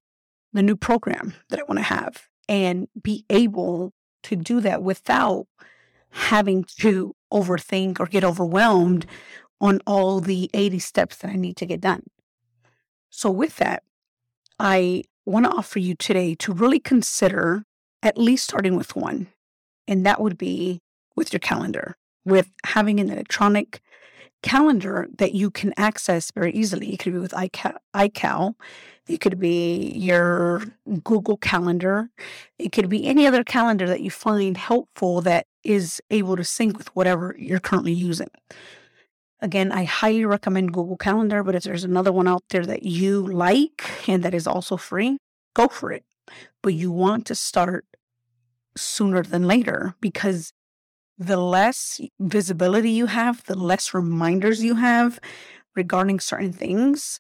the 0.54 0.64
new 0.64 0.76
program 0.76 1.34
that 1.50 1.60
I 1.60 1.64
want 1.64 1.80
to 1.80 1.84
have 1.84 2.28
and 2.48 2.88
be 3.00 3.26
able 3.30 3.92
to 4.24 4.36
do 4.36 4.60
that 4.62 4.82
without 4.82 5.48
having 6.12 6.64
to 6.80 7.16
overthink 7.32 8.00
or 8.00 8.06
get 8.06 8.24
overwhelmed 8.24 9.06
on 9.62 9.80
all 9.86 10.20
the 10.20 10.50
80 10.54 10.80
steps 10.80 11.18
that 11.18 11.32
I 11.32 11.36
need 11.36 11.58
to 11.58 11.66
get 11.66 11.82
done. 11.82 12.04
So, 13.10 13.30
with 13.30 13.58
that, 13.58 13.84
I 14.60 15.04
want 15.26 15.46
to 15.46 15.52
offer 15.52 15.80
you 15.80 15.96
today 15.96 16.36
to 16.36 16.54
really 16.54 16.80
consider 16.80 17.64
at 18.02 18.18
least 18.18 18.46
starting 18.46 18.76
with 18.76 18.96
one, 18.96 19.28
and 19.88 20.06
that 20.06 20.22
would 20.22 20.38
be 20.38 20.80
with 21.16 21.34
your 21.34 21.40
calendar, 21.40 21.98
with 22.26 22.52
having 22.66 23.00
an 23.00 23.10
electronic 23.10 23.82
calendar 24.42 25.08
that 25.18 25.34
you 25.34 25.52
can 25.52 25.74
access 25.78 26.32
very 26.32 26.52
easily. 26.54 26.94
It 26.94 27.00
could 27.00 27.14
be 27.14 27.20
with 27.20 27.34
iCal. 27.34 28.54
It 29.08 29.22
could 29.22 29.40
be 29.40 29.92
your 29.96 30.64
Google 31.04 31.38
Calendar. 31.38 32.10
It 32.58 32.72
could 32.72 32.90
be 32.90 33.06
any 33.06 33.28
other 33.28 33.44
calendar 33.44 33.88
that 33.88 34.02
you 34.02 34.12
find 34.12 34.56
helpful 34.56 35.22
that 35.22 35.48
is 35.64 36.02
able 36.10 36.36
to 36.36 36.44
sync 36.44 36.78
with 36.78 36.96
whatever 36.96 37.36
you're 37.38 37.60
currently 37.60 37.94
using. 37.94 38.30
Again, 39.42 39.72
I 39.72 39.86
highly 39.86 40.26
recommend 40.26 40.74
Google 40.74 40.98
Calendar, 40.98 41.44
but 41.44 41.56
if 41.56 41.64
there's 41.64 41.86
another 41.86 42.12
one 42.12 42.28
out 42.28 42.44
there 42.50 42.66
that 42.66 42.84
you 42.84 43.26
like 43.26 43.90
and 44.08 44.24
that 44.24 44.34
is 44.34 44.48
also 44.48 44.76
free, 44.76 45.18
go 45.54 45.68
for 45.68 45.92
it. 45.92 46.04
But 46.62 46.74
you 46.74 46.92
want 46.92 47.26
to 47.28 47.36
start 47.36 47.86
sooner 48.76 49.24
than 49.24 49.48
later 49.48 49.96
because 50.02 50.52
the 51.18 51.38
less 51.38 52.00
visibility 52.20 52.92
you 52.92 53.08
have, 53.08 53.44
the 53.46 53.58
less 53.58 53.94
reminders 53.94 54.64
you 54.64 54.76
have 54.76 55.20
regarding 55.76 56.20
certain 56.20 56.54
things, 56.54 57.20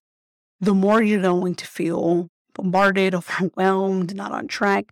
the 0.59 0.73
more 0.73 1.01
you're 1.01 1.21
going 1.21 1.55
to 1.55 1.67
feel 1.67 2.27
bombarded, 2.53 3.15
overwhelmed, 3.19 4.15
not 4.15 4.31
on 4.31 4.47
track, 4.47 4.91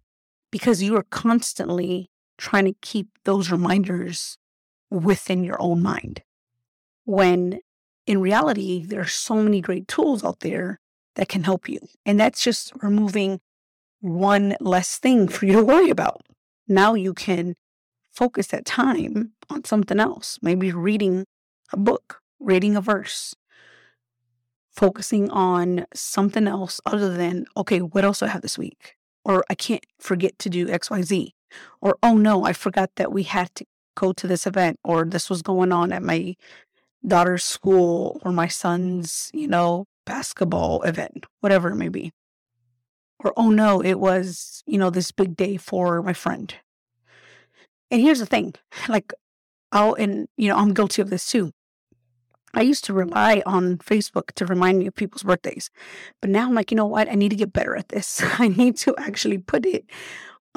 because 0.52 0.82
you 0.82 0.96
are 0.96 1.06
constantly 1.10 2.10
trying 2.38 2.66
to 2.66 2.76
keep 2.82 3.08
those 3.24 3.52
reminders 3.52 4.38
within 4.90 5.44
your 5.44 5.62
own 5.62 5.82
mind. 5.82 6.24
When 7.06 7.60
in 8.06 8.22
reality, 8.22 8.86
there 8.86 9.02
are 9.02 9.06
so 9.06 9.36
many 9.36 9.62
great 9.62 9.88
tools 9.88 10.24
out 10.24 10.40
there 10.40 10.80
that 11.16 11.28
can 11.28 11.44
help 11.44 11.68
you. 11.68 11.80
And 12.06 12.20
that's 12.20 12.44
just 12.44 12.72
removing 12.82 13.42
one 14.00 14.56
less 14.60 14.98
thing 14.98 15.28
for 15.28 15.46
you 15.46 15.54
to 15.54 15.64
worry 15.64 15.90
about. 15.90 16.22
Now 16.68 16.94
you 16.94 17.14
can 17.14 17.56
focus 18.12 18.48
that 18.48 18.66
time 18.66 19.34
on 19.50 19.66
something 19.66 20.00
else, 20.00 20.40
maybe 20.42 20.72
reading 20.72 21.26
a 21.74 21.78
book, 21.78 22.22
reading 22.40 22.76
a 22.76 22.82
verse, 22.82 23.36
focusing 24.72 25.30
on 25.30 25.86
something 25.94 26.48
else 26.48 26.80
other 26.86 27.16
than, 27.16 27.46
okay, 27.58 27.80
what 27.80 28.06
else 28.06 28.20
do 28.20 28.26
I 28.26 28.30
have 28.30 28.42
this 28.42 28.58
week? 28.58 28.96
Or 29.26 29.44
I 29.50 29.56
can't 29.56 29.86
forget 30.00 30.40
to 30.40 30.50
do 30.50 30.68
XYZ. 30.68 31.32
Or, 31.82 31.98
oh 32.04 32.18
no, 32.18 32.46
I 32.46 32.54
forgot 32.54 32.92
that 32.96 33.12
we 33.12 33.24
had 33.24 33.54
to 33.56 33.66
go 33.96 34.14
to 34.14 34.28
this 34.28 34.46
event 34.46 34.80
or 34.84 35.06
this 35.06 35.30
was 35.30 35.42
going 35.42 35.72
on 35.72 35.92
at 35.92 36.04
my 36.04 36.36
daughter's 37.06 37.44
school 37.44 38.20
or 38.24 38.32
my 38.32 38.48
son's, 38.48 39.32
you 39.34 39.48
know, 39.48 39.86
basketball 40.06 40.82
event, 40.84 41.26
whatever 41.42 41.70
it 41.70 41.76
may 41.76 41.90
be. 41.90 42.12
Or, 43.24 43.34
oh 43.36 43.50
no, 43.50 43.82
it 43.82 44.00
was, 44.00 44.64
you 44.68 44.78
know, 44.78 44.90
this 44.90 45.12
big 45.12 45.36
day 45.36 45.58
for 45.58 46.02
my 46.04 46.14
friend 46.14 46.54
and 47.90 48.02
here's 48.02 48.20
the 48.20 48.26
thing 48.26 48.54
like, 48.88 49.14
I'll, 49.72 49.94
and, 49.96 50.28
you 50.38 50.50
know, 50.50 50.58
I'm 50.58 50.74
guilty 50.74 51.02
of 51.02 51.10
this 51.10 51.30
too. 51.30 51.52
I 52.54 52.62
used 52.62 52.86
to 52.86 52.94
rely 52.94 53.44
on 53.46 53.78
Facebook 53.78 54.32
to 54.34 54.46
remind 54.46 54.80
me 54.80 54.88
of 54.88 54.96
people's 54.96 55.24
birthdays. 55.24 55.70
But 56.22 56.30
now 56.30 56.48
I'm 56.48 56.56
like, 56.56 56.72
you 56.72 56.78
know 56.78 56.86
what? 56.86 57.10
I 57.10 57.16
need 57.16 57.30
to 57.30 57.36
get 57.36 57.54
better 57.54 57.76
at 57.76 57.90
this. 57.90 58.22
I 58.40 58.48
need 58.48 58.78
to 58.78 58.96
actually 58.98 59.38
put 59.38 59.66
it 59.66 59.86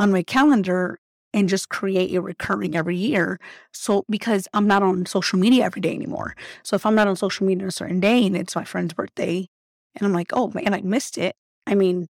on 0.00 0.10
my 0.10 0.22
calendar 0.22 0.98
and 1.32 1.48
just 1.48 1.68
create 1.68 2.14
a 2.14 2.20
recurring 2.20 2.74
every 2.74 2.96
year. 2.96 3.38
So, 3.72 4.04
because 4.08 4.48
I'm 4.54 4.66
not 4.66 4.82
on 4.82 5.06
social 5.06 5.38
media 5.38 5.64
every 5.64 5.80
day 5.80 5.94
anymore. 5.94 6.34
So, 6.64 6.74
if 6.74 6.84
I'm 6.86 6.94
not 6.94 7.06
on 7.06 7.16
social 7.16 7.46
media 7.46 7.64
on 7.64 7.68
a 7.68 7.72
certain 7.72 8.00
day 8.00 8.26
and 8.26 8.36
it's 8.36 8.56
my 8.56 8.64
friend's 8.64 8.94
birthday, 8.94 9.46
and 9.94 10.06
I'm 10.06 10.12
like, 10.12 10.30
oh 10.32 10.50
man, 10.54 10.74
I 10.74 10.80
missed 10.80 11.18
it. 11.18 11.36
I 11.66 11.74
mean, 11.74 12.08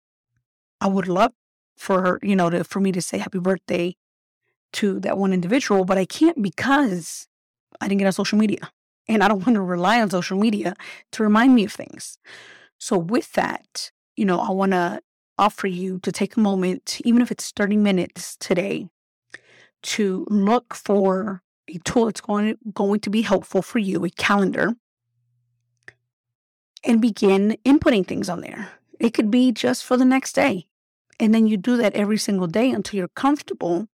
I 0.80 0.88
would 0.88 1.08
love 1.08 1.32
for 1.76 2.02
her, 2.02 2.20
you 2.22 2.36
know, 2.36 2.50
to, 2.50 2.64
for 2.64 2.80
me 2.80 2.92
to 2.92 3.02
say 3.02 3.18
happy 3.18 3.40
birthday 3.40 3.96
to 4.74 5.00
that 5.00 5.18
one 5.18 5.34
individual, 5.34 5.84
but 5.84 5.98
I 5.98 6.06
can't 6.06 6.42
because 6.42 7.28
I 7.82 7.88
didn't 7.88 8.00
get 8.00 8.06
on 8.06 8.14
social 8.14 8.38
media. 8.38 8.70
And 9.08 9.24
I 9.24 9.28
don't 9.28 9.46
want 9.46 9.56
to 9.56 9.62
rely 9.62 10.00
on 10.00 10.12
social 10.12 10.38
media 10.38 10.76
to 11.14 11.24
remind 11.24 11.56
me 11.56 11.64
of 11.64 11.74
things. 11.74 12.20
So, 12.78 12.98
with 12.98 13.34
that, 13.34 13.92
you 14.16 14.26
know, 14.26 14.40
I 14.40 14.52
want 14.52 14.74
to 14.74 15.02
offer 15.40 15.68
you 15.68 16.00
to 16.00 16.12
take 16.12 16.36
a 16.36 16.40
moment, 16.40 17.00
even 17.06 17.22
if 17.22 17.32
it's 17.32 17.52
30 17.52 17.78
minutes 17.78 18.36
today, 18.38 18.90
to 19.82 20.26
look 20.30 20.76
for 20.76 21.42
a 21.68 21.80
tool 21.80 22.06
that's 22.06 22.22
going, 22.22 22.58
going 22.74 23.00
to 23.00 23.10
be 23.10 23.22
helpful 23.22 23.62
for 23.62 23.80
you, 23.80 24.04
a 24.04 24.10
calendar, 24.10 24.76
and 26.84 27.02
begin 27.02 27.58
inputting 27.66 28.06
things 28.06 28.30
on 28.30 28.42
there. 28.42 28.70
It 29.00 29.14
could 29.14 29.32
be 29.32 29.52
just 29.52 29.84
for 29.84 29.98
the 29.98 30.06
next 30.06 30.34
day. 30.34 30.68
And 31.20 31.34
then 31.34 31.48
you 31.48 31.58
do 31.58 31.78
that 31.78 31.96
every 31.96 32.18
single 32.18 32.48
day 32.48 32.70
until 32.70 32.98
you're 32.98 33.10
comfortable 33.10 33.88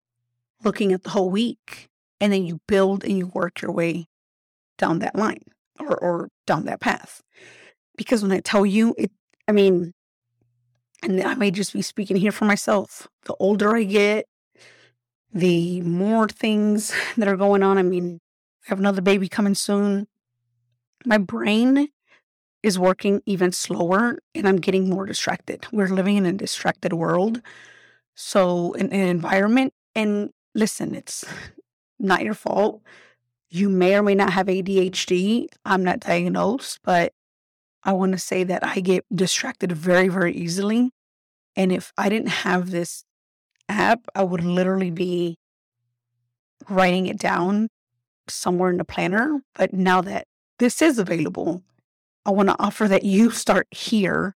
looking 0.63 0.93
at 0.93 1.03
the 1.03 1.09
whole 1.11 1.29
week 1.29 1.89
and 2.21 2.31
then 2.31 2.45
you 2.45 2.59
build 2.67 3.03
and 3.03 3.17
you 3.17 3.27
work 3.27 3.61
your 3.61 3.71
way 3.71 4.07
down 4.77 4.99
that 4.99 5.15
line 5.15 5.43
or, 5.79 5.97
or 5.97 6.29
down 6.45 6.65
that 6.65 6.81
path. 6.81 7.21
Because 7.97 8.21
when 8.21 8.31
I 8.31 8.39
tell 8.39 8.65
you 8.65 8.93
it, 8.97 9.11
I 9.47 9.51
mean, 9.51 9.93
and 11.03 11.21
I 11.21 11.35
may 11.35 11.51
just 11.51 11.73
be 11.73 11.81
speaking 11.81 12.17
here 12.17 12.31
for 12.31 12.45
myself. 12.45 13.07
The 13.25 13.35
older 13.39 13.75
I 13.75 13.83
get, 13.83 14.25
the 15.33 15.81
more 15.81 16.27
things 16.27 16.93
that 17.17 17.27
are 17.27 17.37
going 17.37 17.63
on. 17.63 17.77
I 17.77 17.83
mean, 17.83 18.19
I 18.65 18.69
have 18.69 18.79
another 18.79 19.01
baby 19.01 19.27
coming 19.27 19.55
soon. 19.55 20.07
My 21.05 21.17
brain 21.17 21.89
is 22.63 22.79
working 22.79 23.21
even 23.27 23.51
slower 23.51 24.17
and 24.33 24.47
I'm 24.47 24.57
getting 24.57 24.89
more 24.89 25.05
distracted. 25.05 25.67
We're 25.71 25.87
living 25.87 26.17
in 26.17 26.25
a 26.25 26.33
distracted 26.33 26.93
world. 26.93 27.41
So, 28.15 28.73
in 28.73 28.91
an 28.91 29.07
environment, 29.07 29.73
and 29.93 30.31
listen, 30.55 30.95
it's 30.95 31.25
not 31.99 32.23
your 32.23 32.33
fault. 32.33 32.81
You 33.49 33.69
may 33.69 33.95
or 33.95 34.03
may 34.03 34.15
not 34.15 34.33
have 34.33 34.47
ADHD. 34.47 35.47
I'm 35.65 35.83
not 35.83 35.99
diagnosed, 35.99 36.79
but 36.83 37.13
I 37.85 37.93
want 37.93 38.13
to 38.13 38.17
say 38.17 38.43
that 38.43 38.65
I 38.65 38.79
get 38.79 39.05
distracted 39.13 39.71
very, 39.71 40.07
very 40.07 40.33
easily. 40.33 40.89
And 41.55 41.71
if 41.71 41.93
I 41.97 42.09
didn't 42.09 42.29
have 42.29 42.71
this 42.71 43.03
app, 43.69 44.01
I 44.15 44.23
would 44.23 44.43
literally 44.43 44.91
be 44.91 45.37
writing 46.67 47.05
it 47.05 47.19
down 47.19 47.69
somewhere 48.27 48.71
in 48.71 48.77
the 48.77 48.85
planner. 48.85 49.41
But 49.53 49.71
now 49.71 50.01
that 50.01 50.25
this 50.57 50.81
is 50.81 50.97
available, 50.97 51.61
I 52.25 52.31
want 52.31 52.49
to 52.49 52.55
offer 52.59 52.87
that 52.87 53.03
you 53.03 53.29
start 53.29 53.67
here 53.69 54.35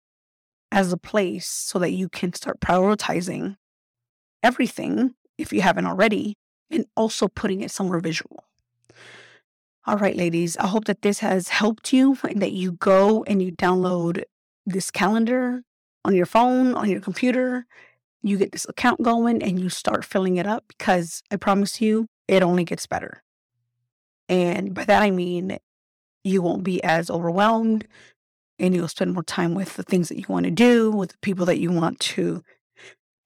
as 0.70 0.92
a 0.92 0.98
place 0.98 1.48
so 1.48 1.80
that 1.80 1.92
you 1.92 2.10
can 2.10 2.34
start 2.34 2.60
prioritizing 2.60 3.56
everything 4.44 5.16
if 5.38 5.54
you 5.54 5.62
haven't 5.62 5.86
already, 5.86 6.36
and 6.70 6.86
also 6.98 7.28
putting 7.30 7.62
it 7.62 7.72
somewhere 7.72 8.00
visual. 8.00 8.44
All 9.88 9.96
right, 9.96 10.18
ladies, 10.18 10.58
I 10.58 10.68
hope 10.68 10.84
that 10.86 11.02
this 11.02 11.20
has 11.20 11.48
helped 11.48 11.94
you 11.94 12.18
and 12.30 12.42
that 12.42 12.52
you 12.52 12.74
go 12.74 13.24
and 13.24 13.42
you 13.42 13.54
download 13.54 14.24
this 14.66 14.92
calendar 14.92 15.64
on 16.04 16.14
your 16.14 16.26
phone, 16.26 16.76
on 16.76 16.90
your 16.90 17.00
computer. 17.00 17.66
You 18.22 18.38
get 18.38 18.52
this 18.52 18.66
account 18.68 19.02
going 19.02 19.42
and 19.42 19.58
you 19.58 19.70
start 19.70 20.04
filling 20.04 20.36
it 20.36 20.46
up 20.46 20.66
because 20.68 21.24
I 21.32 21.38
promise 21.38 21.80
you, 21.80 22.08
it 22.28 22.44
only 22.44 22.66
gets 22.66 22.86
better. 22.86 23.24
And 24.28 24.74
by 24.74 24.84
that, 24.84 25.02
I 25.02 25.10
mean 25.10 25.58
you 26.22 26.42
won't 26.42 26.66
be 26.66 26.84
as 26.84 27.10
overwhelmed 27.10 27.88
and 28.60 28.76
you'll 28.76 28.90
spend 28.90 29.14
more 29.14 29.24
time 29.24 29.54
with 29.54 29.76
the 29.76 29.84
things 29.84 30.10
that 30.10 30.18
you 30.18 30.26
want 30.28 30.44
to 30.44 30.52
do, 30.52 30.92
with 30.92 31.12
the 31.12 31.18
people 31.22 31.46
that 31.46 31.60
you 31.60 31.72
want 31.72 32.02
to 32.02 32.44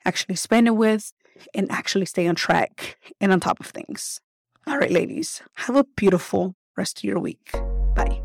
actually 0.05 0.35
spend 0.35 0.67
it 0.67 0.75
with 0.75 1.11
and 1.55 1.71
actually 1.71 2.05
stay 2.05 2.27
on 2.27 2.35
track 2.35 2.97
and 3.19 3.31
on 3.31 3.39
top 3.39 3.59
of 3.59 3.65
things. 3.65 4.21
All 4.67 4.77
right, 4.77 4.91
ladies, 4.91 5.41
have 5.55 5.75
a 5.75 5.83
beautiful 5.83 6.55
rest 6.77 6.99
of 6.99 7.03
your 7.03 7.19
week. 7.19 7.51
Bye. 7.95 8.21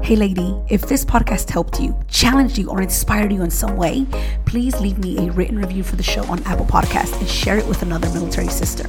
Hey, 0.00 0.14
lady, 0.14 0.56
if 0.68 0.82
this 0.82 1.04
podcast 1.04 1.50
helped 1.50 1.80
you, 1.80 1.98
challenged 2.08 2.56
you, 2.56 2.70
or 2.70 2.80
inspired 2.80 3.32
you 3.32 3.42
in 3.42 3.50
some 3.50 3.76
way, 3.76 4.06
please 4.46 4.80
leave 4.80 4.98
me 4.98 5.18
a 5.18 5.32
written 5.32 5.58
review 5.58 5.82
for 5.82 5.96
the 5.96 6.04
show 6.04 6.22
on 6.26 6.40
Apple 6.44 6.66
Podcasts 6.66 7.18
and 7.18 7.28
share 7.28 7.58
it 7.58 7.66
with 7.66 7.82
another 7.82 8.08
military 8.10 8.46
sister. 8.48 8.88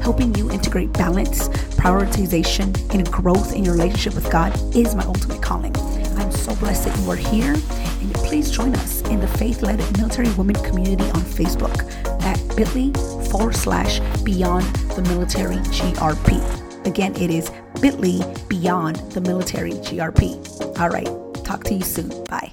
Helping 0.00 0.34
you 0.34 0.50
integrate 0.50 0.92
balance, 0.92 1.48
prioritization, 1.78 2.76
and 2.92 3.10
growth 3.10 3.54
in 3.54 3.64
your 3.64 3.74
relationship 3.74 4.14
with 4.14 4.30
God 4.30 4.52
is 4.74 4.96
my 4.96 5.04
ultimate 5.04 5.40
calling. 5.40 5.74
I'm 6.16 6.32
so 6.32 6.54
blessed 6.56 6.86
that 6.86 6.98
you 6.98 7.10
are 7.10 7.16
here, 7.16 7.54
and 7.54 8.14
please 8.14 8.50
join 8.50 8.74
us 8.74 9.02
in 9.02 9.20
the 9.20 9.28
faith 9.28 9.62
led 9.62 9.78
military 9.96 10.30
women 10.32 10.56
community 10.64 11.04
on 11.10 11.22
Facebook 11.22 11.78
at 12.24 12.56
bit.ly 12.56 13.21
forward 13.32 13.56
slash 13.56 13.98
beyond 14.22 14.64
the 14.94 15.02
military 15.02 15.56
GRP. 15.56 16.86
Again, 16.86 17.16
it 17.16 17.30
is 17.30 17.50
bit.ly 17.80 18.20
beyond 18.48 18.96
the 19.12 19.20
military 19.20 19.72
GRP. 19.72 20.78
All 20.78 20.90
right, 20.90 21.08
talk 21.42 21.64
to 21.64 21.74
you 21.74 21.82
soon. 21.82 22.08
Bye. 22.26 22.52